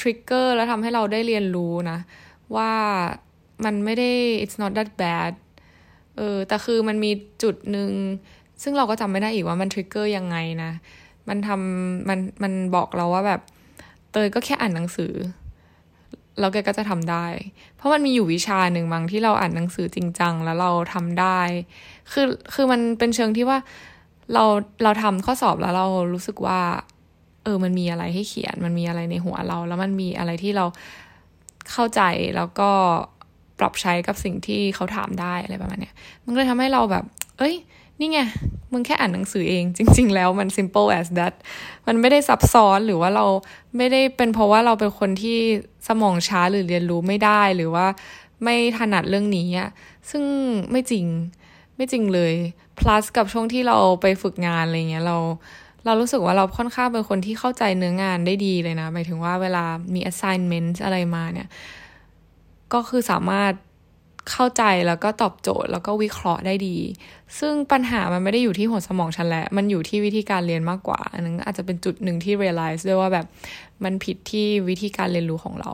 [0.00, 1.98] trigger แล้วทำให้เราได้เรียนรู้นะ
[2.56, 2.72] ว่า
[3.64, 4.10] มันไม่ได้
[4.44, 5.32] it's not that bad
[6.16, 7.10] เออแต่คือมันมี
[7.42, 7.90] จุดหนึ่ง
[8.62, 10.72] ซึ่งเราก็จำไม่ได้อีกว่ามันทริกเกอร์ยังไงนะ
[11.28, 13.40] มันทำมันมันบอกเราว่าแบบ
[14.12, 15.14] เตยก็แค่อ่านหนังสือ
[16.38, 17.26] แล้วแกก็จะทำได้
[17.76, 21.40] เพราะมันมีอยู่วิชาหนึ่งบางที่เราอ่านหนังสือจริงจังแล้วเราทำได้
[22.12, 23.58] คือคือมันเป็นเชิงที่ว่า
[24.34, 24.44] เรา
[24.82, 26.60] เราทำข้อสอบแล้วเรารู้สึกว่า
[27.44, 30.64] เออมันมีอะไรให้เขียน มันมีอะไรในหัวเรา แล้วมันมีอะไรที่เรา
[31.70, 32.00] เข้าใจ
[32.36, 32.70] แล้วก็
[33.58, 37.04] ปรับใช้กับสิ่งที่เขาถามได้อะไรประมาณเนี้ย มันก็เลยทำให้เราแบบ
[37.38, 37.54] เอ้ย
[38.00, 38.20] นี่ไง
[38.72, 41.34] มึงแค่อ่านหนังสือเอง จริง ๆ แล้วมัน simple as that
[41.86, 43.26] มันไม่ได้ซับซ้อนหรือว่าเรา
[43.76, 45.38] ไม่ได้เป็นเพราะว่าเราเป็นคนที่
[45.88, 47.86] สมองช้าหรือเรียนรู้ไม่ได้หรือว่า
[48.44, 49.68] ไม่ถนัดเรื่องนี้อะ
[50.10, 50.24] ซึ่ง
[50.70, 51.06] ไม่จริง
[51.76, 52.34] ไม่จริงเลย
[52.78, 55.18] plus กับช่วงที่เราไปฝึกงานอะไรเงี้ยเรา
[55.84, 59.64] เรารู้สึกว่าเราค่อนข้างเป็นคนที่เข้าใจเนื้องานได้ดีเลยนะ หมายถึงว่าเวลา
[59.94, 61.48] มี assignment อะไรมาเนี่ย
[62.72, 63.52] ก็คือสามารถ
[64.32, 66.76] เข้าใจแล้วก็ตอบโจทย์แล้วก็วิเคราะห์ได้ดี
[67.38, 73.26] ซึ่งปัญหามันไม่ได้อยู่ที่หัวสมองฉันแหละ มันอยู่ที่วิธีการเรียนมากกว่า อันนั้นอาจจะเป็นจุดหนึ่งที่ realize ด้วยว่าแบบ
[73.84, 75.72] มันผิดที่วิธีการเรียนรู้ของเรา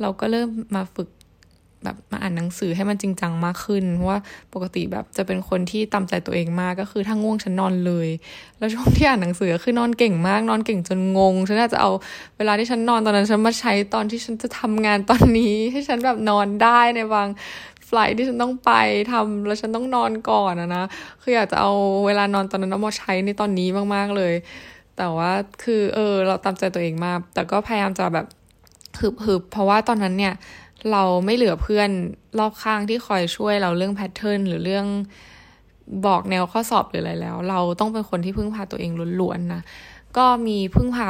[0.00, 1.08] เราก็เริ่มมาฝึก
[1.84, 4.18] แบบมาอ่านหนังสือให้มันจริงจังมากขึ้นเพราะว่า
[4.54, 8.08] ปกติแบบจะเป็นคนที่ตามใจตัวเองมากก็คือถ้าง่วงฉันนอนเลย
[8.58, 11.90] แล้วช่วงที่อ่านหนังสือคือนอนเก่งมากนอนเก่งจนงงฉันอาจจะเอา
[12.36, 17.28] เวลาที่ฉันนอนตอนนั้นฉันมาใช้ตอนที่ฉันจะทำงานตอนนี้ ให้ฉันแบบนอนได้ในบาง
[17.86, 18.72] ไฟล์ที่ฉันต้องไป
[19.12, 20.84] ทำแล้วฉันต้องนอนก่อนนะนะ
[21.22, 21.72] คืออยากจะเอา
[22.06, 24.34] เวลานอนตอนนั้นมาใช้ในตอนนี้มากๆเลย
[24.96, 25.30] แต่ว่า
[25.62, 28.26] คือเออเราตามใจตัวเองมาก แต่ก็พยายามจะแบบ
[29.00, 30.34] ฮึบๆเพราะว่าตอนนั้นเนี่ย
[30.92, 31.90] เราไม่เหลือเพื่อน
[32.38, 34.86] รอบข้างที่คอยช่วยเราเรื่องแพทเทิร์นหรือเรื่อง
[36.06, 39.62] บอกแนวข้อสอบหรืออะไรแล้ว เราต้องเป็นคนที่พึ่งพาตัวเองล้วนๆนะ
[40.16, 41.08] ก็มีพึ่งพา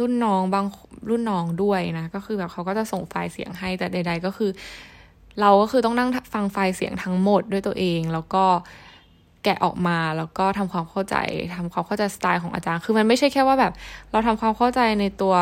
[0.00, 0.66] รุ่นน้องบาง
[1.10, 4.50] รุ่นน้องด้วยนะ ก็คือแบบเขาก็จะส่งไฟล์เสียงให้แต่ใด ๆ ก็คือ
[5.40, 8.44] เราก็คือต้องนั่งฟังไฟล์เสียงทั้งหมดด้วยตัวเอง แล้วก็
[9.44, 11.16] แกะออกมาแล้วก็ทำความเข้าใจ
[11.56, 13.72] ทำความเข้าใจสไตล์ของอาจารย์ คือมันไม่ใช่แค่ว่าแบบ
[14.10, 15.34] เราทำความเข้าใจในตัว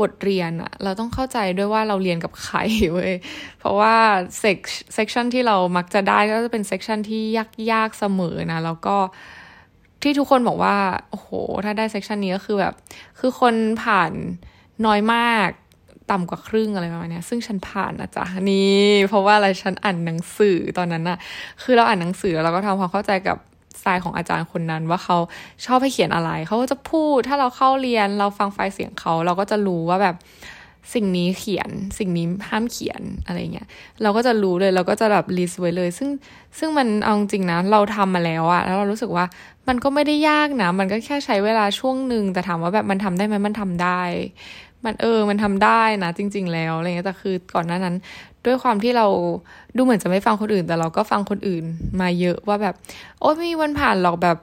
[0.00, 2.58] บทเรียนอะเราต้องเข้าใจด้วยว่าเราเรียนกับใคร
[2.92, 3.12] เว้ย
[3.60, 3.94] เพราะว่า
[4.38, 4.58] sec
[4.94, 8.96] section ที่เรามักจะได้ก็จะเป็น section ที่ยากยากเสมอนะ แล้วก็
[10.02, 10.76] ที่ทุกคนบอกว่า
[11.10, 11.28] โอ้โห
[11.64, 12.74] ถ้าได้ section นี้ก็คือแบบ
[13.18, 14.12] คือคนผ่าน
[14.86, 15.48] น้อยมาก
[16.10, 21.18] ต่ำกว่าครึ่งอะไรประมาณนี้ซึ่งฉันผ่านนะจ๊ะนี่ เพราะว่าอะไรฉันอ่านหนังสือตอนนั้นอะ
[21.62, 23.38] คือเราอ่านหนังสือแล้วเราก็ทำความเข้าใจกับ
[23.78, 25.18] สไตล์ของอาจารย์คนนั้นว่าเขา
[25.66, 30.16] ชอบให้เขียนอะไร เขาก็จะพูดถ้าเราเข้าเรียนเราฟังไฟล์เสียงเขาเราก็จะรู้ว่าแบบ
[30.94, 33.68] สิ่งนี้เขียนสิ่งนี้ห้ามเขียนอะไรเงี้ย
[34.02, 36.08] เราก็จะรู้เลยเราก็จะแบบ list ไว้เลย ซึ่ง
[36.58, 39.24] ซึ่งมันเอาจริงนะเราทำมาแล้วอะแล้วเรารู้สึกว่า
[39.68, 44.02] มันก็ไม่ได้ยากนะ มันก็แค่ใช้เวลาช่วงหนึ่งแต่ถามว่าแบบมันทำได้ไหมมันทำได้
[44.84, 47.96] มันเออมันทำได้นะจริง ๆ แล้วอะไรเงี้ยแต่คือก่อนหน้านั้น
[48.46, 49.06] ด้วยความที่เรา
[49.76, 51.64] ดูเหมือนจะไม่ฟังคนอื่น แต่เราก็ฟังคนอื่น
[52.00, 52.74] มาเยอะว่าแบบ
[53.20, 54.36] โอ้ยไม่มีวันผ่านหรอกแบบ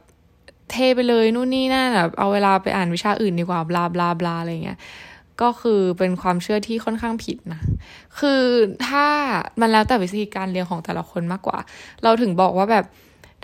[0.72, 4.80] เทไปเลยนู่นนี่นั่นแบบเอาเวลาไปอ่านวิชาอื่นดีกว่า blah blah blah อะไรเงี้ย
[5.42, 7.62] ก็คือเป็นความเชื่อที่ค่อนข้างผิดนะ
[8.20, 8.42] คือ
[8.88, 9.06] ถ้า
[9.60, 11.58] มันแล้วแต่วิธีการเรียนของแต่ละคนมากกว่า
[12.04, 12.86] เราถึงบอกว่าแบบ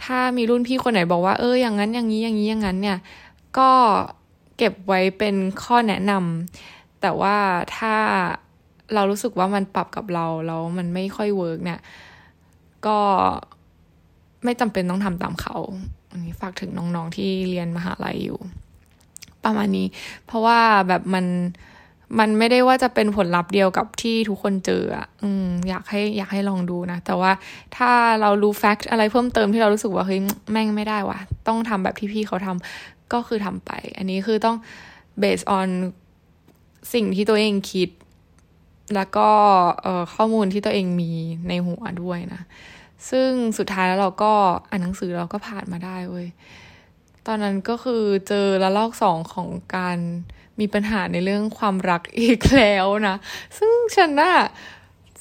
[0.04, 2.98] ถ้ามีรุ่นพี่คนไหนบอกว่าเอออย่างนั้นอย่างนี้อย่างนี้อย่างนั้นเนี่ย
[3.58, 3.72] ก็
[4.58, 7.38] เก็บไว้เป็นข้อแนะนำแต่ว่า
[7.78, 7.96] ถ้า
[8.94, 11.80] เรารู้สึกว่ามันปรับกับเราแล้วมันไม่ค่อยเวิร์กเนี่ย
[12.88, 13.00] ก็
[14.44, 15.58] ไม่จำเป็นต้องทำตามเขา
[16.12, 18.40] อันนี้ฝากถึงน้องๆที่เรียนมหาลัยอยู่
[19.44, 19.88] ประมาณนี้
[20.26, 21.26] เพราะว่าแบบมัน
[22.20, 27.32] มันไม่ได้ว่าจะเป็นผลลัพธ์เดียวกับที่ทุกคนเจออะอืมอยากให้อยากให้ลองดูนะ แต่ว่า
[27.78, 27.90] ถ้า
[28.22, 30.20] เรารู้แฟกต์อะไรเพิ่มเติมที่เรารู้สึกว่าเฮ้ย
[30.52, 34.58] แม่งไม่ได้ว่ะ ต้องทำแบบที่พี่เขาทำก็คือทำไป อันนี้คือต้อง
[35.22, 35.68] based on
[36.94, 37.90] สิ่งที่ตัวเองคิด
[38.96, 39.30] แล้วก็
[40.14, 41.12] ข้อมูลที่ตัวเองมี
[41.50, 42.42] ในหัวด้วยนะ
[43.10, 44.34] ซึ่งสุดท้ายแล้วเราก็
[44.70, 46.28] อ่านหนังสือเราก็ผ่านมาได้เว้ย
[47.28, 49.98] ตอนนั้นก็คือเจอละลอกสองของการ
[50.60, 53.16] มีปัญหาในเรื่องความรักอีกแล้วนะ
[53.58, 54.36] ซึ่งฉันน่ะ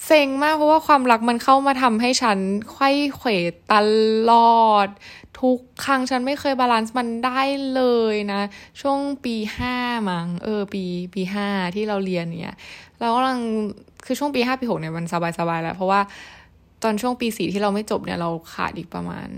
[0.07, 2.39] เซ็งมากเพราะว่าความรักมันเข้ามาทำให้ฉัน
[2.73, 3.29] ไข้เขว
[3.73, 3.75] ต
[4.31, 4.33] ล
[4.65, 4.89] อด
[5.41, 7.43] ทุกครั้งฉันไม่เคยบาลานซ์มันได้
[7.75, 8.41] เลยนะ
[8.81, 9.77] ช่วงปีห้า
[10.11, 10.83] มั้งเออ ปี
[11.15, 12.57] ปีห้าที่เราเรียนเนี่ย
[13.01, 13.41] เรากำลัง
[14.05, 15.07] คือช่วงปีห้าปีหกเนี่ยมัน
[15.39, 16.01] สบายๆแล้ว เพราะว่า
[16.83, 19.29] ตอนช่วงปีสี่ที่เราไม่จบเนี่ยเราขาดอีกประมาณ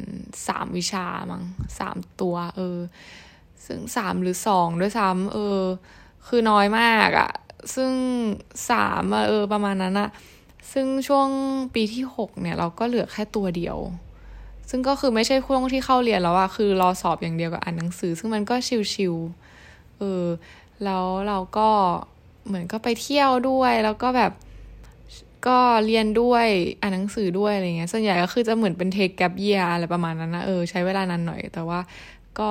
[0.48, 1.42] สามวิชามั้ง
[1.78, 2.78] สามตัว เออ
[3.66, 5.60] ซึ่งสามหรือสองด้วยซ้ำเออ
[6.26, 7.30] คือน้อยมากอะ
[7.74, 7.92] ซึ่ง
[8.70, 10.10] สามเออประมาณนั้นอะ
[10.72, 11.28] ซึ่งช่วง
[11.74, 13.78] ปีที่หกเนี่ย เราก็เหลือแค่ตัวเดียว
[14.70, 18.54] ซึ่งก็คือไม่ใช่ช่วงที่เข้าเรียนแล้วอะคือรอสอบอย่างเดียวกับอ่านหนังสือ ซึ่งมันก็
[18.94, 20.24] ชิวๆเออ
[20.84, 21.68] แล้วเราก็
[22.46, 24.32] เหมือนก็ไปเที่ยวด้วย แล้วก็แบบ
[25.46, 26.46] ก็เรียนด้วย
[26.80, 31.80] อ่านหนังสือด้วยอะไรเงี้ยส่วนใหญ่ก็คือจะเหมือนเป็นเทคแกปเยียอะไรประมาณนั้นนะเออใช้เวลานานหน่อยแต่ว่า
[32.38, 32.50] ก็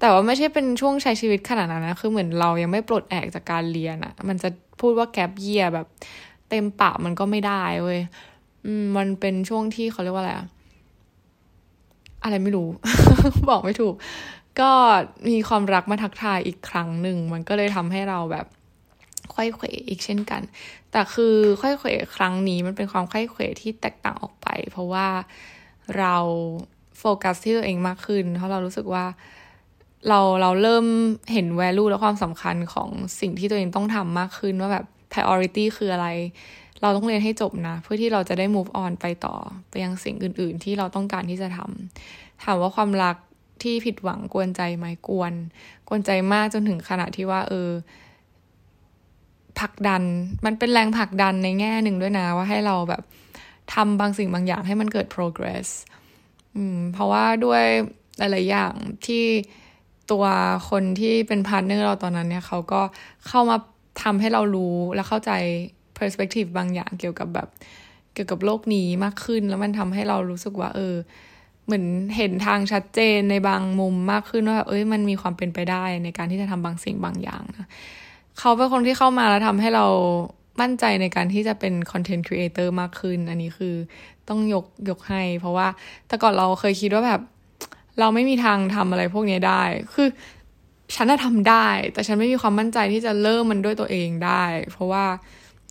[0.00, 4.48] แต่ว่าไม่ใช่เป็นช่วงใช้ชีวิตขนาดนั้นนะคือเหมือนเรายังไม่ปลดแอกจากการเรียนอะมันจะ
[4.80, 5.86] พูดว่าแกลเยียแบบ
[6.48, 8.00] เต็มปากมันก็ไม่ได้เว้ย
[8.66, 10.46] อืมมันเป็นช่วงที่เขาเรียกว่าอะไรอะ
[12.22, 12.68] อะไรไม่รู้
[13.48, 13.94] บอกไม่ถูก
[14.60, 14.70] ก็
[15.28, 18.46] มีความรักมาทักทายอีกครั้งหนึ่ง มันก็เลยทำให้เราแบบ
[19.34, 20.42] ค่อยเขวอีกเช่นกัน
[20.92, 25.08] แต่คือค่อยเขวครั้งนี้มันเป็นความค่อยเขวที่แตกต่างออกไป เพราะว่า
[25.98, 26.16] เรา
[26.98, 29.04] โฟกัสที่ตัวเองมากขึ้น เพราะเรารู้สึกว่า
[30.08, 30.86] เราเราเริ่ม
[31.32, 32.88] เห็น value และความสำคัญของ
[33.20, 36.08] สิ่งที่ตัวเองต้องทำมากขึ้นว่าแบบ priority คืออะไร
[36.82, 39.36] เราต้องเรียนให้จบนะ เพื่อที่เราจะได้ move on ไปต่อ
[39.70, 43.16] ไปยังสิ่งอื่น ๆ ที่เราต้องการที่จะทำถามว่าความรัก
[43.62, 45.32] ที่ผิดหวังกวนใจไหมกวน
[45.88, 47.70] กวนใจมากจนถึงขนาดที่ว่า เออ
[49.60, 50.02] ผลักดัน
[50.44, 53.02] มันเป็นแรงผลักดันในแง่หนึ่งด้วยนะว่าให้เราแบบ
[53.74, 55.66] ทำบางสิ่งบางอย่างให้มันเกิด progress
[56.56, 57.64] อืม เพราะว่าด้วย
[58.18, 58.72] หลายๆอย่าง
[59.06, 59.24] ที่
[60.10, 60.24] ตัว
[60.70, 62.80] คนที่เป็น partner เราตอนนั้นเนี่ยเขาก็
[63.28, 63.56] เข้ามา
[64.02, 65.32] ทำให้เรารู้และเข้าใจ
[66.02, 67.48] perspective บางอย่างเกี่ยวกับแบบ
[68.14, 70.94] เกี่ยวกับโลกนี้มากขึ้น แล้วมันทำให้เรารู้สึกว่า เออ
[71.66, 71.84] เหมือน
[72.16, 77.68] เห็นทางชัดเจนในบางมุมมากขึ้นว่า เอ้ย มันมีความเป็นไปได้ในการที่จะทำบางสิ่งบางอย่างนะ
[78.38, 79.86] เขาเป็นคนที่เข้ามาแล้วทำให้เรา
[80.60, 83.74] มั่นใจในการที่จะเป็น content creator มากขึ้น อันนี้คือ
[84.28, 85.68] ต้องยกยกให้ เพราะว่า
[86.06, 87.20] แต่ก่อนเราเคยคิดว่าแบบ
[88.00, 89.62] เราไม่มีทางทำอะไรพวกนี้ได้
[89.94, 90.08] คือ
[90.94, 95.04] ฉันจะทำได้ แต่ฉันไม่มีความมั่นใจที่จะเริ่มมันด้วยตัวเองได้ เพราะว่า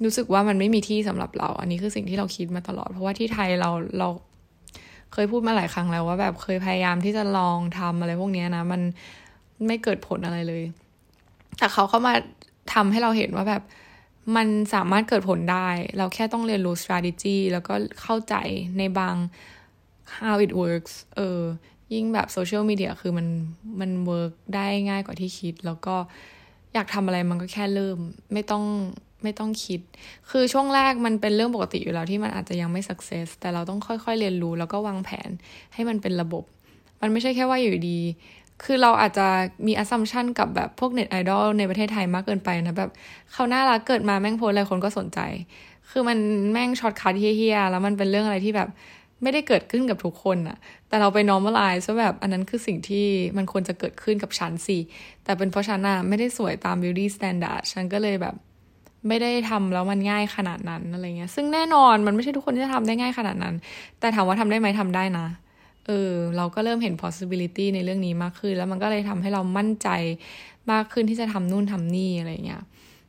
[0.04, 4.08] รู้สึกว่ามันไม่มีที่สำหรับเรา อันนี้คือสิ่งที่เราคิดมาตลอด เพราะว่าที่ไทยเราเรา
[5.14, 8.82] เคยพูดมาหลายครั้งแล้วว่าแบบเคยพยายามที่จะลองทำอะไรพวกนี้นะ มัน
[9.68, 10.64] ไม่เกิดผลอะไรเลย
[11.58, 12.14] แต่เขาเข้ามา
[12.74, 13.64] ทำให้เราเห็นว่าแบบ
[14.36, 18.36] มันสามารถเกิดผลได้ เราแค่ต้องเรียนรู้ strategy แล้วก็เข้าใจ
[18.78, 19.16] ในบาง
[20.18, 21.42] how it works เออ
[21.94, 23.28] ยิ่งแบบ social media คือมัน
[23.80, 25.96] มัน work ได้ง่ายกว่าที่คิด แล้วก็
[26.74, 27.98] อยากทำอะไรมันก็แค่เริ่ม
[28.34, 28.64] ไม่ต้อง
[29.24, 29.80] ไม่ต้องคิด
[30.30, 35.30] คือช่วงแรกมันเป็นเรื่องปกติอยู่แล้วที่มันอาจจะยังไม่ success แต่เราต้องค่อยๆเรียนรู้แล้วก็วางแผน
[35.74, 36.44] ให้มันเป็นระบบ
[37.02, 38.00] มันไม่ใช่แค่ว่าอยู่ดี
[38.64, 39.28] คือเราอาจจะ
[39.68, 42.92] มี assumption กับแบบพวกเน็ตไอดอลในประเทศไทยมากเกินไปนะแบบ
[43.34, 45.20] เขาน่ารักเกิดมาแม่งโพสอะไรคนก็สนใจ
[45.90, 46.18] คือมัน
[46.52, 48.70] แม่ง shortcut เหี้ยๆแล้วมันเป็นเรื่องอะไรที่แบบ
[49.24, 50.58] ไม่ได้เกิดขึ้นกับทุกคนอะ
[50.88, 53.06] แต่เราไป normalize ว่าแบบอันนั้นคือสิ่งที่
[53.38, 54.78] มันควรจะเกิดขึ้นกับฉันสิ
[55.24, 58.36] แต่เป็นเพราะฉันอะไม่ได้สวยตาม beauty standard ฉันก็เลยแบบ
[59.08, 63.56] ไม่ได้ทำแล้วมันง่ายขนาดนั้นอะไรเงี้ย ซึ่งแน่นอนมันไม่ใช่ทุกคนที่จะทำได้ง่ายขนาดนั้น
[64.00, 65.28] แต่ถามว่าทำได้ไหมทำได้นะ
[65.88, 69.90] เออ เราก็เริ่มเห็น possibility ในเรื่องนี้มากขึ้น แล้วมันก็เลยทำให้เรามั่นใจ
[70.72, 72.64] มากขึ้นที่จะทำนู่นทำนี่อะไรเงี้ย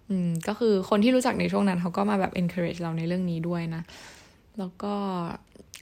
[0.08, 3.82] อืม ก็คือคนที่รู้จักในช่วงนั้นเขาก็มาแบบ encourage เราในเรื่องนี้ด้วยนะ
[4.58, 4.94] แล้วก็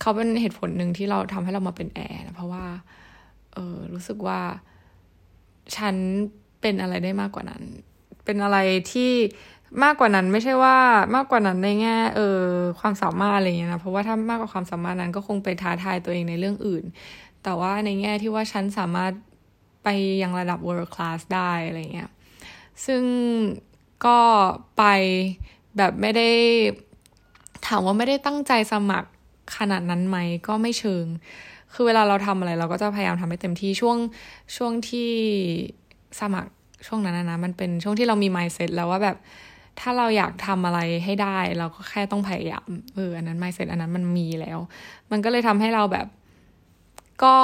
[0.00, 2.64] เขาเป็นเหตุผลหนึ่งที่เราทำให้เรามาเป็นแอร์เพราะว่า
[3.54, 4.40] เออรู้สึกว่า
[5.76, 5.94] ฉัน
[6.60, 7.62] เป็นอะไรได้มากกว่านั้น
[8.24, 8.58] เป็นอะไร
[8.92, 9.12] ที่
[9.82, 10.76] มากกว่านั้นไม่ใช่ว่า
[11.14, 12.40] มากกว่านั้นในแง่เออ
[12.80, 16.84] ความสามารถอะไรเงี้ยนะเพราะว่าถ้ามากกว่าความสามารถนั้นก็คงไปท้าทายตัวเองในเรื่องอื่น
[17.42, 19.12] แต่ว่าในแง่ที่ว่าฉันสามารถ
[19.84, 19.88] ไป
[20.22, 22.10] ยังระดับ world class ได้อะไรเงี้ย
[22.86, 23.02] ซึ่ง
[24.06, 24.18] ก็
[24.78, 24.82] ไป
[25.76, 26.30] แบบไม่ได้
[27.66, 29.08] ถามว่าไม่ได้ตั้งใจสมัคร
[29.56, 31.06] ขนาดนั้นไหมก็ไม่เชิง
[31.72, 33.96] คือเวลาเราทำอะไร เราก็จะพยายามทำให้เต็มที่ช่วง
[34.56, 35.10] ช่วงที่
[36.20, 36.50] สมัคร
[36.86, 39.16] ช่วงนั้นนะมันเป็นช่วงที่เรามี mindset แล้วว่าแบบ
[39.78, 44.58] ถ้าเราอยากทำอะไรให้ได้ เราก็แค่ต้องพยายามเอออันนั้นไม่เสร็จอันนั้นมันมีแล้ว
[45.10, 46.06] มันก็เลยทำให้เราแบบ
[47.24, 47.36] ก็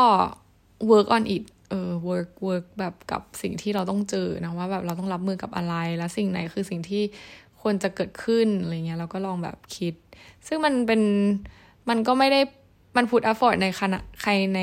[0.90, 7.02] work on it เออ work work แบบกับสิ่งที่เราต้องเจอนะว่าแบบเราต้องรับมือกับอะไรแล้วสิ่งไหนคือสิ่งที่
[7.60, 9.94] ควรจะเกิดขึ้นอะไรเงี้ยเราก็ลองแบบคิด
[10.46, 11.02] ซึ่งมันเป็น
[11.88, 12.40] มันก็ไม่ได้
[12.96, 14.60] มันพูดอฟฟอร์ดในขณะใครใน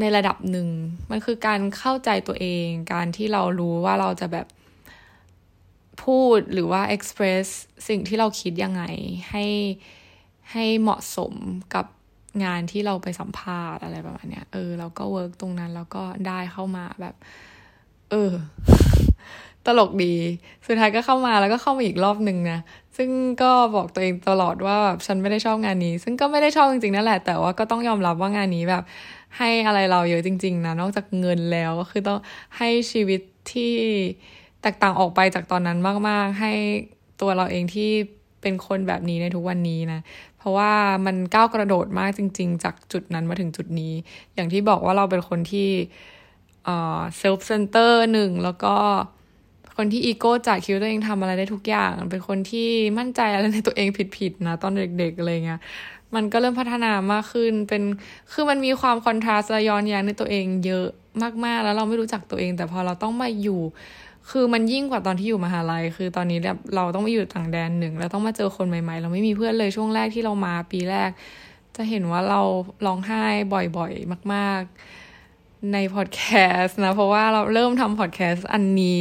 [0.00, 0.68] ในระดับหนึ่ง
[1.10, 4.46] มันคือการเข้าใจตัวเอง การที่เรารู้ว่าเราจะแบบ
[6.02, 7.46] พูดหรือว่า express
[7.88, 8.82] สิ่งที่เราคิดยังไง
[9.30, 9.44] ให้
[10.52, 11.32] ให้เหมาะสม
[11.74, 11.86] กับ
[12.44, 17.14] งานที่เราไปสัมภาษณ์อะไรประมาณเนี้ยเออเราก็เวิร์กตรงนั้นแล้วก็ได้เข้ามาแบบ
[18.10, 18.30] เออ
[19.66, 20.14] ตลกดี
[20.66, 22.60] สุดท้ายก็เข้ามาแล้วก็เข้ามาอีกรอบหนึ่งนะ
[22.96, 23.10] ซึ่ง
[23.42, 28.82] ก็บอกตัวเองตลอดว่าแบบฉันไม่ได้ชอบงานนี้ ซึ่งก็ไม่ได้ชอบจริงๆนั่นแหละ แต่ว่าก็ต้องยอมรับว่างานนี้แบบ
[29.38, 32.18] ให้อะไรเราเยอะจริง ๆนะนอกจากเงินแล้วก็คือต้อง
[32.56, 33.20] ให้ชีวิต
[33.52, 33.74] ที่
[34.64, 36.52] แตกต่างออกไปจากตอนนั้นมาก ๆ ให้
[37.20, 37.90] ตัวเราเองที่
[38.42, 40.00] เป็นคนแบบนี้ในทุกวันนี้นะ
[40.38, 40.72] เพราะว่า
[41.06, 43.92] มันก้าวกระโดดมากจริง ๆ จากจุดนั้นมาถึงจุดนี้
[44.34, 45.68] อย่างที่บอกว่าเราเป็นคนที่
[46.64, 48.74] self-center หนึ่งแล้วก็
[49.76, 55.60] คนที่อีโก้จัดคิดว่าตัวเองทำอะไรได้ทุกอย่าง เป็นคนที่มั่นใจอะไรในตัวเองผิดๆนะตอนเด็กๆอะไรเงี้ย
[56.14, 57.82] มันก็เริ่มพัฒนามากขึ้นเป็น
[58.32, 60.86] คือมันมีความ contrast ย้อนแย้งในตัวเองเยอะ
[61.44, 63.60] มากๆ แล้วเราไม่รู้จักตัวเอง แต่พอเราต้องมาอยู่
[64.30, 71.10] คือมันยิ่งกว่าตอนที่อยู่มหาลัย คือตอนนี้แบบเราต้องมาอยู่ต่างแดนหนึ่งแล้วต้องมาเจอคนใหม่ๆ เราไม่มีเพื่อนเลยช่วงแรกที่เรามาปีแรก
[71.76, 72.40] จะเห็นว่าเรา
[72.86, 76.22] ร้องไห้บ่อยๆ มากๆ ในพอดแค
[76.58, 79.00] สต์นะ เพราะว่าเราเริ่มทำพอดแคสต์อันนี้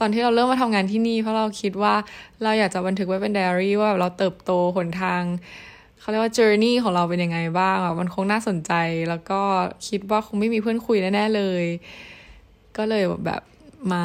[0.00, 1.94] ตอนที่เราเริ่มมาทำงานที่นี่ เพราะเราคิดว่า
[2.42, 5.22] เราอยากจะบันทึกไว้เป็นไดอารี่ว่าเราเติบโตหนทาง
[6.00, 8.72] เขาเรียกว่า journey ของเราเป็นยังไงบ้างมันคงน่าสนใจ
[9.08, 9.40] แล้วก็
[9.88, 11.64] คิดว่าคงไม่มีเพื่อนคุยแน่ ๆ เลย
[12.76, 13.42] ก็เลยแบบ
[13.92, 14.04] มา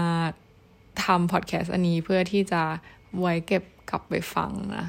[1.03, 2.61] ทำพอดแคสต์อันนี้เพื่อที่จะ
[3.19, 4.85] ไว้เก็บกลับไปฟังนะ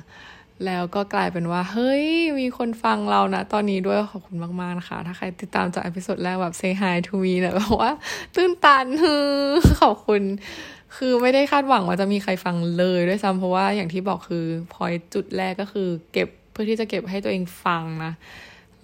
[0.67, 2.07] แล้วก็กลายเป็นว่า เฮ้ย
[2.41, 7.93] มีคนฟังเรานะ ตอนนี้ด้วยขอบคุณมาก ๆ นะคะ ถ้าใครติดตามจาก episode แรกแบบ say hi to me นะบอกว่า
[8.35, 9.33] ตื้นตันฮือ
[9.81, 10.23] ขอบคุณ
[10.97, 18.13] คือไม่ได้คาดหวังว่าจะมีใครฟังเลยด้วยซ้ำเพราะว่าอย่างที่บอกคือพอยจุดแรกก็คือเก็บเพื่อที่จะเก็บให้ตัวเองฟังนะ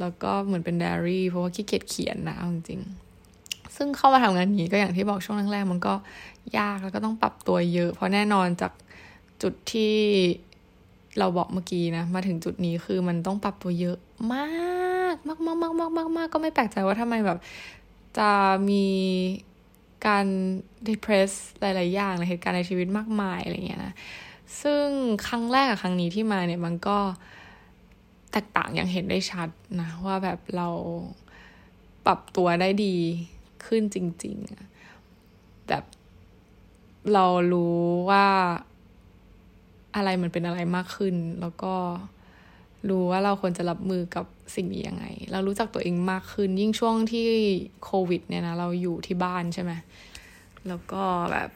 [0.00, 2.80] แล้วก็เหมือนเป็นไดอารี่เพราะว่าขี้เกียจเขียนนะจริง
[3.76, 5.94] ซึ่งเข้ามาทำงานนี้ก็อย่างที่บอกช่วงแรกๆมันก็
[6.58, 8.72] ยากแล้วก็ต้องปรับตัวเยอะ เพราะแน่นอนจาก
[9.42, 9.94] จุดที่
[11.18, 13.98] เราบอกเมื่อกี้นะ มาถึงจุดนี้คือมันต้องปรับตัวเยอะ
[14.32, 17.38] มากมากมากมากมากมากมากก็ไม่แปลกใจว่าทำไมแบบ
[18.18, 18.30] จะ
[18.70, 18.86] มี
[20.06, 20.26] การ
[20.88, 21.30] depress
[21.60, 23.92] หลาย ๆ อย่างในเหตุการณ์ในชีวิตมากมายอะไรเงี้ยนะ
[24.62, 24.86] ซึ่ง
[25.26, 26.98] ครั้งแรกกับครั้งนี้ที่มาเนี่ยมันก็
[28.32, 29.48] แตกต่างอย่างเห็นได้ชัด
[29.80, 30.68] นะ ว่าแบบเรา
[32.06, 32.96] ปรับตัวได้ดี
[33.66, 34.36] ขึ้นจริง
[35.00, 35.84] ๆ แบบ
[37.12, 37.76] เรารู้
[38.10, 38.26] ว่า
[39.96, 41.74] อะไรมันเป็นอะไรมากขึ้น แล้วก็
[42.88, 47.26] รู้ว่าเราควรจะรับมือกับสิ่งนี้ยังไง เรารู้จักตัวเองมากขึ้น ยิ่งช่วงที่
[47.84, 49.72] โควิด เนี่ยนะเราอยู่ที่บ้านใช่ไหม
[50.68, 51.50] แล้วก็แบบ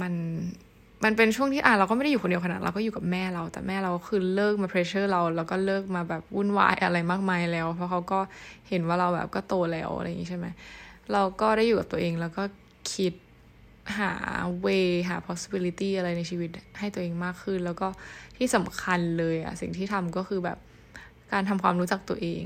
[0.00, 0.12] มัน
[1.04, 8.20] มันเป็นช่วงที่อะเราก็ไม่ได้อยู่คนเดียวขนาดเราก็อยู่กับแม่เรา แต่แม่เราคือเลิกมาเพรสเชอร์เราแล้วก็เลิกมาแบบวุ่นวายอะไรมากมายแล้ว เพราะเขาก็
[8.68, 10.46] เห็นว่าเราแบบก็โตแล้วอะไรอย่างนี้ใช่ไหม
[11.12, 12.42] เราก็ได้อยู่กับตัวเองแล้วก็
[12.92, 13.12] คิด
[13.96, 14.12] หา
[14.64, 17.88] way หา possibility อะไรในชีวิตให้ตัวเองมากขึ้น แล้วก็
[18.36, 20.58] ที่สำคัญเลยอะสิ่งที่ทำก็คือแบบ
[21.32, 22.44] การทำความรู้จักตัวเอง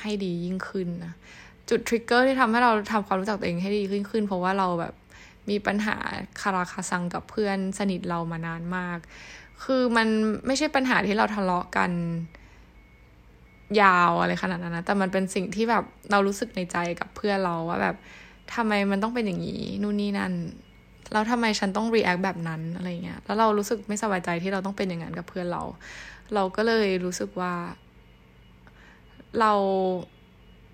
[0.00, 1.14] ให้ดียิ่งขึ้นนะ
[1.68, 4.94] จุด trigger ที่ทำให้เราทำความรู้จักตัวเองให้ดีขึ้นขึ้น เพราะว่าเราแบบ
[5.50, 5.96] มีปัญหา
[6.40, 8.98] คาราคาซังกับเพื่อนสนิทเรามานานมาก
[9.64, 10.08] คือมัน
[10.46, 11.90] ไม่ใช่ปัญหาที่เราทะเลาะกัน
[13.82, 17.96] ยาวอะไรขนาดนั้นนะ แต่มันเป็นสิ่งที่แบบเรารู้สึกในใจกับเพื่อนเราว่าแบบ
[18.54, 20.32] ทำไมมันต้องเป็นอย่างนี้ นู่นนี่นั่น
[21.12, 25.62] แล้วทำไมฉันต้อง react แบบนั้นอะไรเงี้ย แล้วเรารู้สึกไม่สบายใจที่เราต้องเป็นอย่างนั้นกับเพื่อนเรา
[26.34, 27.54] เราก็เลยรู้สึกว่า
[29.40, 29.52] เรา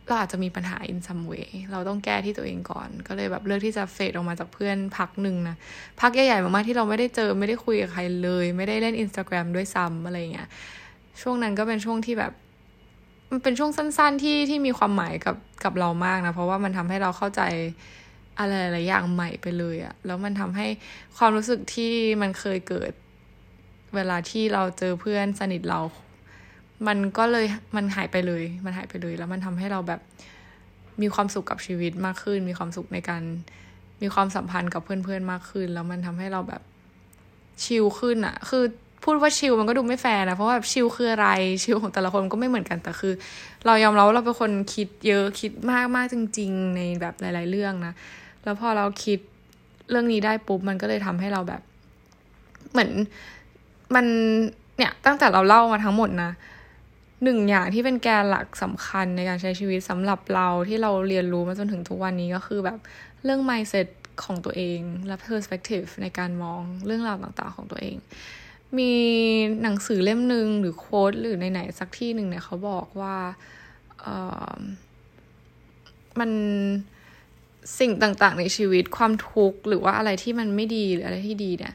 [0.08, 5.56] เราอาจจะมีปัญหา in some way เราต้องแก้ที่ตัวเองก่อน ก็เลยแบบเลือกที่จะเฟดออกมาจากเพื่อนพักหนึ่งนะ
[6.00, 10.48] พักใหญ่ๆมากๆที่เราไม่ได้เจอไม่ได้คุยกับใครเลย ไม่ได้เล่น Instagram ด้วยซ้ำอะไรเงี้ย
[11.22, 12.32] ช่วงนั้นก็เป็นช่วงที่แบบ
[13.30, 17.42] มันเป็นช่วงสั้น ๆที่ที่มีความหมายกับกับเรามากนะ เพราะว่ามันทำให้เราเข้าใจ
[18.38, 20.66] อะไรหลายอย่างใหม่ไปเลยอะแล้วมันทำให้
[21.16, 21.92] ความรู้สึกที่
[22.22, 22.92] มันเคยเกิด
[23.94, 25.80] เวลาที่เราเจอเพื่อนสนิทเรา
[26.86, 30.00] มันก็เลยมันหายไปเลย มันหายไปเลย แล้วมันทำให้เราแบบ
[31.02, 33.22] มีความสุขกับชีวิตมากขึ้น มีความสุขในการ
[34.02, 36.62] มีความสัมพันธ์กับเพื่อนๆมากขึ้น แล้วมันทำให้เราแบบ
[37.64, 38.64] ชิลขึ้นอะคือ
[39.04, 41.28] พูดว่าชิลมันก็ดูไม่แฟร์นะเพราะว่าแบบชิลคืออะไร
[41.64, 43.12] ชิลของแต่ละคนก็ไม่เหมือนกันแต่คือ
[43.66, 47.92] เรายอมรับว่าเราเป็นคนคิดเยอะคิดมากมากจริง ๆ ในแบบหลาย ๆ เรื่องนะ
[48.44, 49.18] แล้วพอเราคิด
[49.90, 51.62] เรื่องนี้ได้ปุ๊บมันก็เลยทำให้เราแบบ
[52.72, 52.90] เหมือน
[53.94, 54.06] มัน
[54.78, 56.30] เนี่ยตั้งแต่เราเล่ามาทั้งหมดนะ
[57.24, 62.78] หนึ่งอย่างที่เป็นแกนหลักสำคัญในการใช้ชีวิตสำหรับเราที่เราเรียนรู้มาจนถึงทุกวันนี้ก็คือแบบ
[63.24, 63.88] เรื่อง mindset
[64.24, 67.96] ของตัวเองและ perspective ในการมองเรื่องราวต่างๆของตัวเอง
[68.78, 68.92] มี
[69.62, 73.16] หนังสือเล่มหนึ่งหรือโค้ดหรือไหนๆสักที่หนึ่งเนี่ยเขาบอกว่า
[76.20, 76.30] มัน
[77.78, 81.74] สิ่งต่างๆ ในชีวิตความทุกข์หรือว่าอะไรที่มันไม่ดีหรืออะไรที่ดีเนี่ย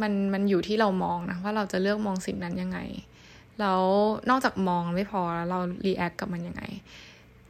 [0.00, 2.78] มันมันอยู่ที่เรามองนะว่าเราจะเลือกมองสิ่งนั้นยังไง
[3.60, 3.82] แล้ว
[4.30, 6.62] นอกจากมองไม่พอแล้วเรา react กับมันยังไง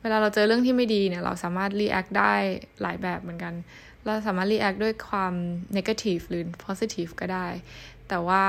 [0.01, 2.35] เวลาเราเจอเรื่องที่ไม่ดีเนี่ยเราสามารถ react ได้
[2.83, 3.55] หลายแบบเหมือนกัน
[4.05, 5.33] เราสามารถ react ด้วยความ
[5.77, 7.47] negative หรือ positive ก็ได้
[8.11, 8.45] แต่ว่า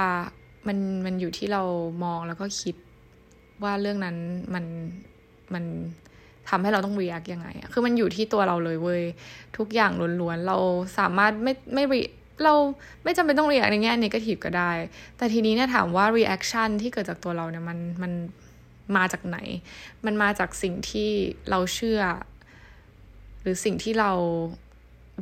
[0.67, 1.63] มันมันอยู่ที่เรา
[2.03, 2.75] มองแล้วก็คิด
[3.63, 4.17] ว่าเรื่องนั้น
[4.53, 4.65] มัน
[5.53, 5.63] มัน
[6.49, 9.03] ทำให้เราต้องรีแอคยังไงอะคือมันอยู่ที่ตัวเราเลยเว้ย
[9.57, 10.57] ทุกอย่างล้วนๆ เรา
[10.97, 12.01] สามารถไม่ไม่รี
[12.43, 12.53] เรา
[13.03, 14.71] ไม่จำเป็นต้องเรียกในแง่นกาทีฟก็ได้
[15.17, 18.13] แต่ทีนี้เนี่ยถามว่า reaction ที่เกิดจากตัวเราเนี่ยมันมัน
[18.95, 19.37] มาจากไหน
[20.05, 21.09] มันมาจากสิ่งที่
[21.49, 22.01] เราเชื่อ
[23.41, 24.11] หรือสิ่งที่เรา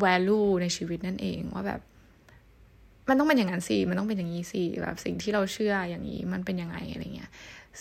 [0.03, 1.81] value ในชีวิตนั่นเองว่าแบบ
[3.09, 7.29] มันต้องเป็นอย่างนั้นสิ มันต้องเป็นอย่างนี้สิ แบบสิ่งที่เราเชื่ออย่างนี้มันเป็นยังไงอะไรเงี้ย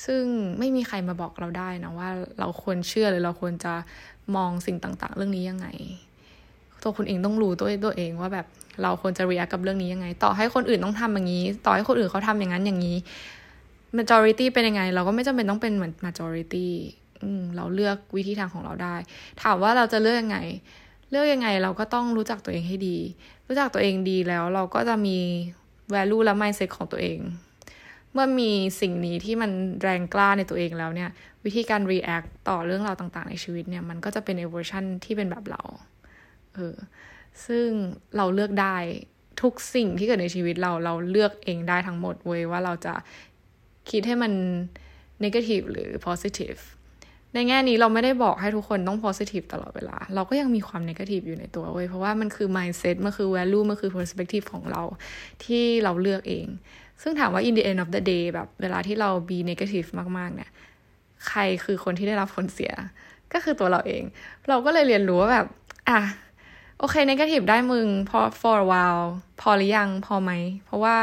[0.05, 0.23] ซึ่ง
[0.59, 2.09] ไม่มีใครมาบอกเราได้นะว่า
[2.41, 3.75] เราควรเชื่อหรือเราควรจะ
[4.37, 5.69] มองสิ่งต่าง ๆ เรื่องนี้ยังไง
[6.83, 8.47] ตัวคุณเองต้องรู้ตัวตัวเองว่าแบบ
[8.83, 12.97] เราควรจะ react กับเรื่องนี้ยังไง ต่อให้คนอื่นต้องทำอย่างนี้ ต่อให้คนอื่นเขาทำอย่างนั้นอย่างนี้
[13.99, 16.69] majority เป็นยังไง เราก็ไม่จำเป็นต้องเป็นเหมือน majority
[17.23, 18.95] อืมเราเลือกวิธีทางของเราได้
[19.43, 20.39] ถามว่าเราจะเลือกยังไง
[21.11, 22.97] เลือกยังไงเราก็ต้องรู้จักตัวเองให้ดี
[23.49, 25.19] รู้จักตัวเองดีแล้ว เราก็จะมี
[25.95, 27.19] value และ mindset ของตัวเอง
[28.13, 29.51] เมื่อมีสิ่งนี้ที่มัน
[29.83, 31.11] แรงกล้าในตัวเองแล้วเนี่ย
[31.45, 35.63] วิธีการ react ต่อเรื่องราวต่างๆ ในชีวิตเนี่ย มันก็จะเป็นในเวอร์ชันที่เป็นแบบเรา
[36.55, 36.77] เออ
[37.47, 37.69] ซึ่ง
[38.17, 38.77] เราเลือกได้
[39.43, 42.95] ทุกสิ่งที่เกิดในชีวิตเราเราเลือกเองได้ทั้งหมดเว้ยว่าเราจะ
[43.91, 44.33] คิดให้มัน
[45.25, 46.61] negative หรือ positive
[47.35, 54.83] ในแง่นี้เราไม่ได้บอกให้ทุกคนต้อง positive ตลอดเวลา เราก็ยังมีความ negative อยู่ในตัวเว้ย เพราะว่ามันคือ mindset มันคือ value มันคือ perspective ของเรา
[55.45, 56.47] ที่เราเลือกเอง
[57.03, 59.89] ซึ่งถามว่า in the end of the day แบบเวลาที่เรา be negative
[60.19, 60.51] มากๆ เนี่ย
[61.29, 62.73] ใครคือคนที่ได้รับผลเสีย
[63.33, 64.03] ก็คือตัวเราเอง
[64.49, 65.47] เราก็เลยเรียนรู้ว่าแบบ
[65.89, 66.01] อะ
[66.79, 69.05] โอเคในกาทีฟได้มึงพอ for a while
[69.41, 70.31] พอหรือยัง พอไหม
[70.65, 70.97] เพราะว่า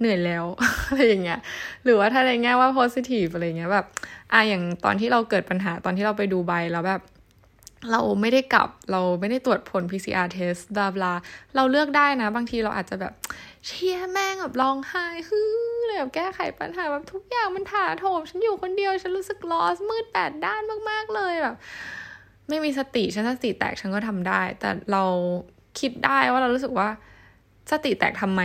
[0.00, 0.44] เหนื่อยแล้ว
[0.88, 1.40] อะไรอย่างเงี้ย
[1.84, 3.86] หรือว่าถ้าในแง่ว่า positive อะไรเงี้ยแบบ
[4.32, 7.02] อะอย่างตอนที่เราเกิดปัญหาตอนที่เราไปดูใบแล้วแบบ
[7.90, 11.12] เราไม่ได้กลับเราไม่ได้ตรวจผล PCR test บลาบลา
[11.56, 13.12] เราเลือกได้นะ บางทีเราอาจจะแบบ
[13.66, 15.40] เชียแม่งแบบร้องไห้ฮึ
[15.86, 21.56] เลยแบบแก้ไขปัญหาแบบทุกอย่างมันถาโถม ฉันอยู่คนเดียว ฉันรู้สึกลอสมืดแปดด้านมาก ๆ เลยแบบ
[22.48, 25.04] ไม่มีสติฉันสติแตกฉันก็ทำได้ แต่เรา
[25.80, 26.88] คิดได้ว่าเรารู้สึกว่า
[27.70, 28.42] สติแตกทำไม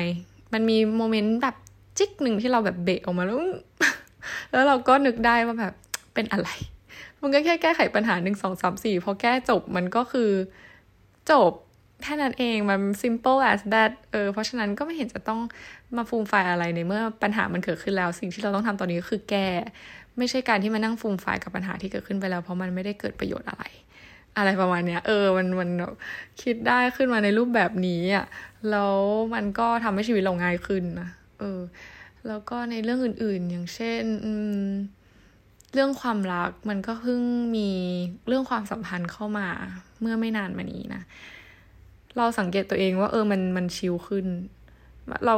[0.54, 1.56] มันมีโมเมนต์แบบ
[1.98, 3.40] จิกหนึ่งที่เราแบบเบะออกมาแล้ว
[4.52, 5.74] แล้วเราก็นึกได้ว่าแบบ
[6.14, 6.50] เป็นอะไร
[7.22, 10.30] มันก็แค่แก้ไขปัญหาหนึ่งสองสามสี่พอแก้จบมันก็คือ
[11.32, 11.52] จบ
[12.04, 15.40] แค่นั้นเองมัน simple as that เออเพราะฉะนั้นก็ไม่เห็นจะต้อง
[15.98, 19.48] มาฟูมไฟอะไรในเมื่อปัญหามันเกิดขึ้นแล้ว สิ่งที่เราต้องทำตอนนี้ก็คือแก้
[20.18, 23.64] ไม่ใช่การที่มานั่งฟูมไฟกับปัญหาที่เกิดขึ้นไปแล้ว เพราะมันไม่ได้เกิดประโยชน์อะไร
[24.38, 25.70] อะไรประมาณเนี้ย เออ มัน มัน
[26.42, 28.26] คิดได้ขึ้นมาในรูปแบบนี้อะ
[28.72, 28.96] แล้ว
[29.34, 31.10] มันก็ทำให้ชีวิตเราง่ายขึ้นนะ
[31.40, 31.60] เออ
[32.28, 34.04] แล้วก็ในเรื่องอื่น ๆ อย่างเช่น
[35.74, 37.22] เรื่องความรักมันก็เพิ่ง
[37.58, 37.70] มี
[38.28, 39.48] เรื่องความสัมพันธ์เข้ามา
[40.02, 41.02] เมื่อไม่นานมานี้นะ
[42.18, 44.26] เราสังเกตตัวเองว่า เออ มัน มันชิลขึ้น
[45.26, 45.36] เรา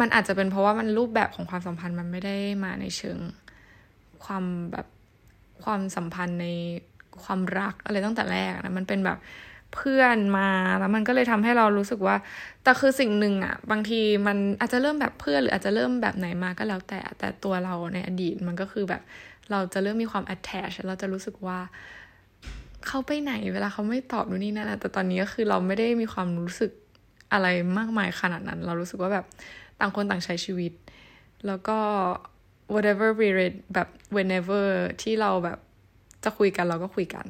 [0.00, 3.18] มันอาจจะเป็นเพราะว่ามันรูปแบบของความสัมพันธ์มันไม่ได้มาในเชิง
[4.24, 4.86] ความแบบ
[5.64, 6.46] ความสัมพันธ์ใน
[7.24, 9.18] ความรักอะไรตั้งแต่แรกนะมันเป็นแบบ
[9.74, 10.48] เพื่อนมา
[10.78, 12.16] แล้วมันก็เลยทำให้เรารู้สึกว่า
[12.62, 19.02] แต่คือสิ่งหนึ่งอะบางทีมันอาจจะเริ่มแบบเพื่อนหรืออาจจะเริ่มแบบไหนมาก็แล้วแต่แต่ตัวเราในอดีตมันก็คือแบบ
[19.50, 21.58] เราจะเริ่มมีความ attach เราจะรู้สึกว่า
[22.86, 26.70] เขาไปไหนเวลาเขาไม่ตอบนู่นนี่นั่นแต่ตอนนี้ก็คือเราไม่ได้มีความรู้สึก
[27.32, 27.46] อะไร
[27.78, 29.26] มากมายขนาดนั้น เรารู้สึกว่าแบบ
[29.80, 30.72] ต่างคนต่างใช้ชีวิต
[31.46, 31.78] แล้วก็
[32.74, 34.66] whatever we read แบบ whenever
[35.02, 35.58] ที่เราแบบ
[36.24, 37.26] จะคุยกันเราก็คุยกัน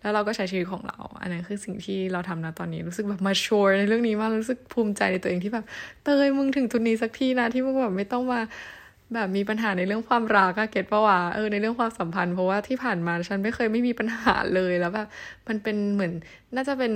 [0.00, 5.64] แล้วเราก็ใช้ชีวิตของเรา อันนั้นคือสิ่งที่เราทำนะตอนนี้รู้สึกแบบมาชัวร์ในเรื่องนี้มากรู้สึกภูมิใจในตัวเองที่แบบ
[6.04, 8.40] เตยมึงถึงจุดนี้สักทีนะที่มึงแบบไม่ต้องมา
[9.14, 15.08] แบบมีปัญหาในเรื่องความรักก็เก็ตปะวะเออในเรื่องความสัมพันธ์เพราะว่าที่ผ่านมาฉันไม่เคยไม่มีปัญหาเลยแล้วแบบ
[15.48, 16.12] มันเป็นเหมือน
[16.56, 16.92] น่าจะเป็น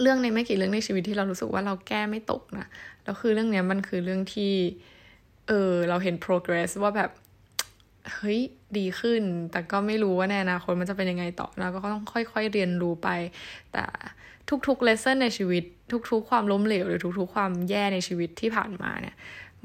[0.00, 2.66] เรื่องในไม่กี่เรื่องในชีวิตที่เรารู้สึกว่าเราแก้ไม่ตกนะ
[3.04, 4.52] แล้วคือเรื่องเนี้ยมันคือเรื่องที่
[5.48, 7.10] เออเราเห็น progress ว่าแบบ
[8.12, 8.40] เฮ้ย
[8.78, 13.08] ดีขึ้น แต่ก็ไม่รู้ว่าในอนาคตมันจะเป็นยังไงต่อเราก็ต้องค่อยๆเรียนรู้ไป
[13.72, 13.84] แต่
[14.66, 15.64] ทุกๆ lesson ในชีวิต
[16.10, 19.16] ทุกๆ ความล้มเหลวหรือทุกๆ ความแย่ในชีวิตที่ผ่านมาเนี่ย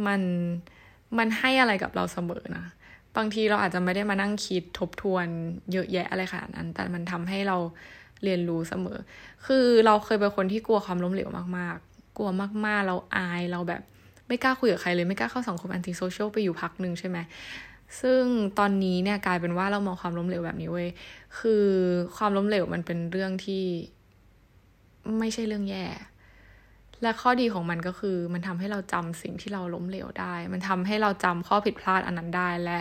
[0.06, 0.22] มัน
[1.18, 2.66] มันให้อะไรกับเราเสมอนะ
[3.18, 5.26] บางทีเราอาจจะไม่ได้มานั่งคิดทบทวน
[5.72, 7.58] เยอะแยะอะไรขนาดนั้น แต่มันทำให้เรา
[8.24, 8.98] เรียนรู้เสมอ
[9.46, 12.30] คือเราเคยเป็นคนที่กลัวความล้มเหลวมากๆ กลัว
[12.66, 13.82] มากๆ เราอายเราแบบ
[14.28, 17.18] ไม่กล้าคุยกับใครเลยไม่กล้าเข้าสังคมแอนตี้โซเชียลไปอยู่พักหนึ่งใช่ไหม
[18.02, 18.22] ซึ่ง
[18.60, 20.90] ตอนนี้เนี่ยกลายเป็นว่าเรามองความล้มเหลวแบบนี้เว้ย
[21.40, 21.66] คือ
[22.18, 23.64] ความล้มเหลวมันเป็นเรื่องที่
[25.20, 25.86] ไม่ใช่เรื่องแย่
[27.02, 32.80] และข้อดีของมันก็คือ มันทำให้เราจำสิ่งที่เราล้มเหลวได้ มันทำให้เราจำข้อผิดพลาดอันนั้นได้และ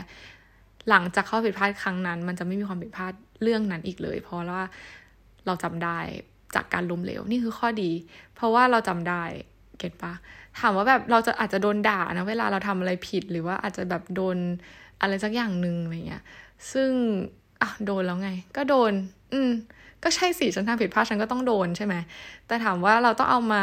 [0.88, 4.62] หลังจากข้อผิดพลาดครั้งนั้น มันจะไม่มีความผิดพลาดเรื่องนั้นอีกเลย เพราะว่า
[5.46, 5.98] เราจำได้
[6.54, 7.90] จากการล้มเหลวนี่คือข้อดี
[8.34, 9.22] เพราะว่าเราจำได้
[9.78, 10.12] เก็ตปะ
[10.60, 14.36] ถามว่าแบบเราจะอาจจะโดนด่านะเวลาเราทำอะไรผิดหรือว่าอาจจะแบบโดน
[15.00, 16.22] อะไรสักอย่างหนึ่งอะไรเงี้ย
[16.72, 16.90] ซึ่ง
[17.62, 18.92] อะโดนแล้วไง ก็โดน
[19.32, 19.50] อืม
[20.04, 21.94] ก็ใช่สิฉันทำผิดพลาดฉันก็ต้องโดนใช่ไหม
[22.46, 23.62] แต่ถามว่าเราต้องเอามา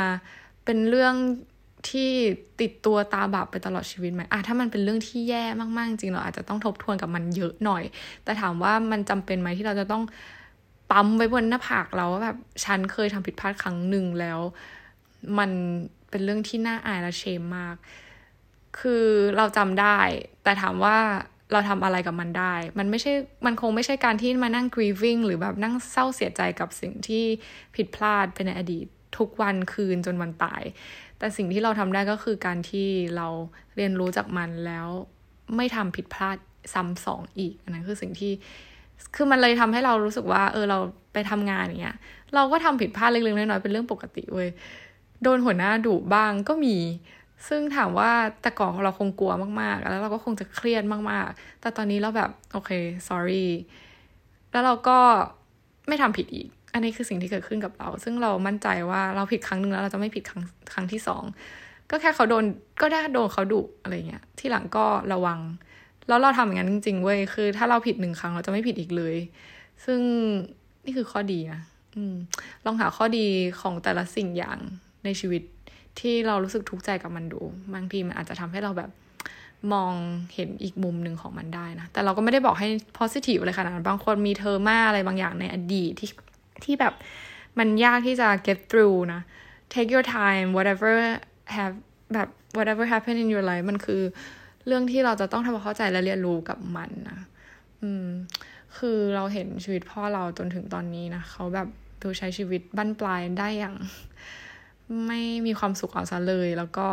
[0.65, 1.15] เป็นเรื่อง
[1.89, 2.11] ที่
[2.61, 7.83] ติดตัวตาบาปไปตลอดชีวิตไหมอะถ้ามันเป็นเรื่องที่แย่มากๆจริงเราอาจจะต้องทบทวนกับมันเยอะหน่อย
[8.23, 10.03] แต่ถามว่ามันจำเป็นไหมที่เราจะต้อง
[10.91, 14.39] ปั๊มไว้บนหน้าผากเราว่าแบบฉันเคยทำผิดพลาดครั้งหนึ่งแล้ว
[15.37, 15.51] มัน
[16.09, 17.75] เป็นเรื่องที่น่าอายและเชมมาก
[18.79, 19.05] คือ
[19.37, 19.97] เราจำได้
[20.43, 20.97] แต่ถามว่า
[21.51, 23.13] เราทำอะไรกับมันได้ มันไม่ใช่
[23.45, 27.25] มันคงไม่ใช่การที่มานั่ง grieving หรือแบบนั่งเศร้าเสียใจกับสิ่งที่
[27.75, 28.85] ผิดพลาดไปในอดีต
[29.17, 30.63] ทุกวันคืนจนวันตาย
[31.17, 33.27] แต่สิ่งที่เราทำได้ก็คือการที่เรา
[33.75, 34.87] เรียนรู้จากมันแล้ว
[35.55, 36.37] ไม่ทำผิดพลาด
[36.73, 38.33] ซ้ำสองอีก อันนั้นคือสิ่งที่
[39.15, 40.79] คือมันเลยทำให้เรารู้สึกว่า เออเรา
[41.13, 41.97] ไปทำงานอย่างเงี้ย
[42.35, 44.49] เราก็ทำผิดพลาดเล็กๆน้อยๆเป็นเรื่องปกติเว้ย
[45.23, 46.75] โดนหัวหน้าดุบ้างก็มี
[47.47, 48.11] ซึ่งถามว่า
[48.41, 49.31] แต่ก่อนเราคงกลัว
[49.61, 52.71] มากๆ แล้วเราก็คงจะเครียดมากๆ แต่ตอนนี้เราแบบโอเค
[53.07, 53.47] sorry
[54.51, 54.97] แล้วเราก็
[55.87, 61.23] ไม่ทำผิดอีก อันนี้คือสิ่งที่เกิดขึ้นกับเรา ซึ่งเรามั่นใจว่าเราผิดครั้งหนึ่งแล้วเราจะไม่ผิดครั้งครั้งที่สอง
[61.91, 62.45] ก็แค่เขาโดน
[62.81, 65.39] ก็ได้โดนเขาดุอะไรเงี้ย ที่หลังก็ระวัง
[66.07, 69.15] แล้วเราทำอย่างนั้นจริง ๆ เว้ย คือ ถ้าเราผิดหนึ่งครั้งเราจะไม่ผิดอีกเลย
[69.85, 69.99] ซึ่ง
[70.85, 71.61] นี่คือข้อดีนะ
[71.95, 72.15] อืม
[72.65, 73.25] ลองหาข้อดี
[73.61, 74.57] ของแต่ละสิ่งอย่าง
[75.05, 75.41] ในชีวิต
[75.99, 77.41] ที่เรารู้สึกทุกข์ใจกับมันดู
[77.73, 78.91] บางทีมันอาจจะทำให้เราแบบ
[79.73, 79.93] มอง
[80.35, 82.67] เห็นอีกมุมหนึ่งของมันได้นะ แต่เราก็ไม่ได้บอกให้
[82.99, 86.09] positive เลยขนาดนั้นบางคนมีเทอร์มาอะไรบางอย่างในอดีตที่
[86.63, 86.93] ที่แบบ
[87.59, 89.21] มันยากที่จะ get through นะ
[89.73, 90.93] take your time whatever
[91.55, 91.75] have
[92.13, 92.27] แบบ
[92.57, 94.01] whatever happen in your life มันคือ
[94.67, 97.19] เรื่องที่เราจะต้องทำความเข้าใจและเรียนรู้กับมันนะ
[97.81, 98.07] อืม
[98.77, 101.67] คือเราเห็นชีวิตพ่อเราจนถึงตอนนี้นะ เขาแบบ
[102.01, 103.75] ดูใช้ชีวิตบั้นปลายได้อย่าง
[105.07, 106.87] ไม่มีความสุขเอาซะเลย แล้วก็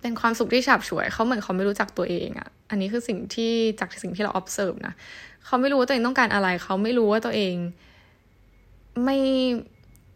[0.00, 4.94] เป็นความสุขที่ฉับฉวยเขาเหมือนเขาไม่รู้จักตัวเองอะ่ะอันนี้คือสิ่งที่จากสิ่งที่เรา observe นะ
[5.46, 7.54] เขาไม่รู้ว่าตัวเองต้องการอะไร เขาไม่รู้ว่าตัวเอง
[9.04, 9.18] ไม่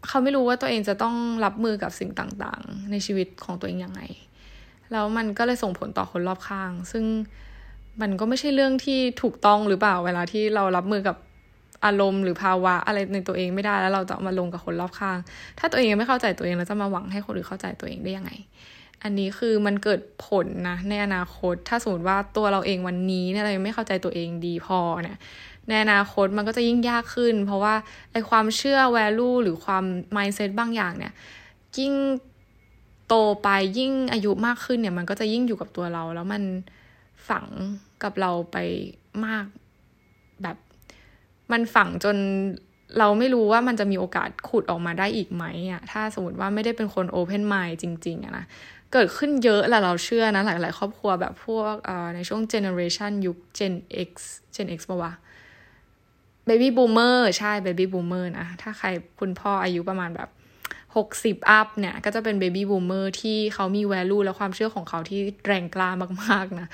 [0.07, 4.01] เขาไม่รู้ว่าตัวเองจะต้องรับมือกับสิ่งต่างๆ ในชีวิตของตัวเองยังไง
[4.91, 7.05] แล้วมันก็เลยส่งผลต่อคนรอบข้าง ซึ่ง
[8.01, 11.17] มันก็ไม่ใช่เรื่องที่ถูกต้องหรือเปล่า เวลาที่เรารับมือกับ
[11.85, 15.17] อารมณ์หรือภาวะอะไรในตัวเองไม่ได้แล้วเราจะมาลงกับคนรอบข้าง
[15.59, 18.31] ถ้าตัวเองยังไม่เข้าใจตัวเองแล้วจะมาหวังให้คนอื่นเข้าใจตัวเองได้ยังไง
[19.03, 25.17] อันนี้คือมันเกิดผลนะในอนาคต ถ้าสมมติว่าตัวเราเองวันนี้เนี่ยเรายังไม่เข้าใจตัวเองดีพอเนี่ย
[25.67, 27.73] ในอนาคตมันก็จะยิ่งยากขึ้น เพราะว่า
[28.11, 29.83] ไอความเชื่อ value หรือความ
[30.15, 31.13] mindset บางอย่างเนี่ย
[31.79, 31.93] ยิ่ง
[33.07, 33.49] โตไป
[33.79, 36.43] ยิ่งอายุมากขึ้นเนี่ยมันก็จะยิ่งอยู่กับตัวเรา แล้วมัน
[37.29, 37.45] ฝัง
[38.03, 38.57] กับเราไป
[39.25, 39.45] มาก
[41.51, 42.17] มันฝังจน
[42.99, 48.45] เราไม่รู้ว่ามันจะมีโอกาสขุดออกมาได้อีกไหมอะถ้าสมมติว่าไม่ได้เป็นคนโอเพนไมล์จริงๆอะนะ
[48.93, 51.73] เกิดขึ้นเยอะแหละเราเชื่อนะ หลาย ๆ ครอบครัวแบบพวก
[52.15, 53.73] ในช่วงเจเนอเรชันยุค Gen
[54.09, 54.11] X
[54.55, 55.13] Gen X ปะวะ
[56.45, 58.87] baby boomer ใช่ baby boomer นะ ถ้าใคร
[59.19, 60.29] คุณพ่ออายุประมาณแบบ
[60.97, 65.89] หกสิบ up เนี่ย ก็จะเป็น baby boomer ที่เขามี value และความเชื่อของเขาที่แรงกล้า
[66.23, 66.67] มากๆนะ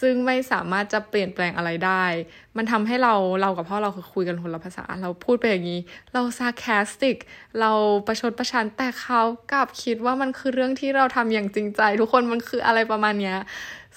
[0.00, 2.04] ซึ่งไม่สามารถจะเปลี่ยนแปลงอะไรได้
[2.56, 5.80] มันทำให้เราเรากับพ่อเราคือคุยกันคนละภาษา เราพูดไปอย่างนี้
[6.12, 7.16] เรา sarcastic
[7.60, 7.70] เรา
[8.06, 9.20] ประชดประชัน แต่เขา
[9.52, 13.38] กลับคิดว่ามันคือเรื่องที่เราทำอย่างจริงใจ ทุกคนมันคืออะไรประมาณเนี้ย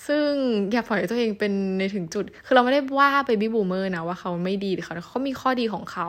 [0.07, 0.29] ซึ่ง
[0.71, 6.07] อย่าปล่อยตัวเองเป็นในถึงจุด คือเราไม่ได้ว่า baby boomer นะว่าเขาไม่ดีเขาเขามีข้อดีของเขา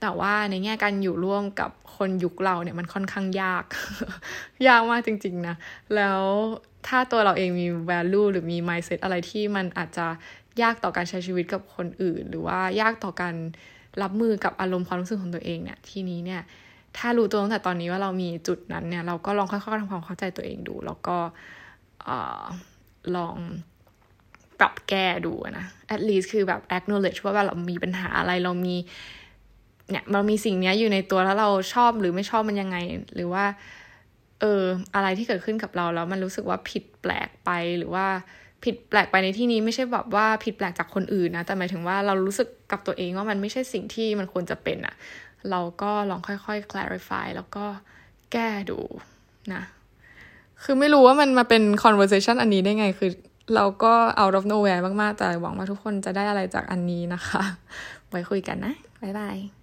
[0.00, 3.64] แต่ว่าในแง่การอยู่ร่วมกับคนยุคเราเนี่ยมันค่อนข้างยาก
[4.68, 5.56] ยากมากจริง ๆนะ
[5.96, 6.22] แล้ว
[6.86, 10.06] ถ้าตัวเราเองมี value หรือมี mindset อะไรที่มันอาจจะ
[10.62, 13.34] ยากต่อการใช้ชีวิตกับคนอื่น หรือว่ายากต่อการ
[14.02, 16.42] รับมือกับอารมณ์ความรู้สึกของตัวเองเนี่ยทีนี้เนี่ย
[16.98, 21.16] ถ้ารู้ตัวตั้งแต่ตอนนี้ว่าเรามีจุดนั้นเนี่ยเราก็ลองค่อยๆทำความเข้าใจตัวเองดู แล้วก็
[23.16, 23.36] ลอง
[24.58, 28.76] ปรับแก้ดูนะ at least คือแบบ acknowledge ว่าเรามีปัญหาอะไรเรามี
[29.90, 32.76] เนี่ยเรามีสิ่งนี้อยู่ในตัวแล้วเราชอบหรือไม่ชอบมันยังไง
[33.14, 33.44] หรือว่า
[34.40, 34.62] เออ
[34.94, 38.06] อะไรที่เกิดขึ้นกับเราแล้วมันรู้สึกว่าผิดแปลกไปหรือว่า
[38.64, 44.94] ผิดแปลกไปในที่นี้ไม่ใช่แบบว่าผิดแปลกจากคนอื่นนะแต่หมายถึงว่าเรารู้สึกกับตัวเองว่ามันไม่ใช่สิ่งที่มันควรจะเป็นอะ
[45.50, 47.64] เราก็ลองค่อยๆ clarify แล้วก็
[48.32, 48.78] แก้ดู
[49.54, 49.62] นะ
[50.62, 53.10] คือไม่รู้ว่ามันมาเป็น conversation อันนี้ได้ไง คือ
[53.54, 57.42] เราก็ out of nowhere มาก ๆ แต่หวังว่าทุกคนจะได้อะไรจากอันนี้นะคะ
[58.08, 59.59] ไว้คุยกันนะ บ๊ายบาย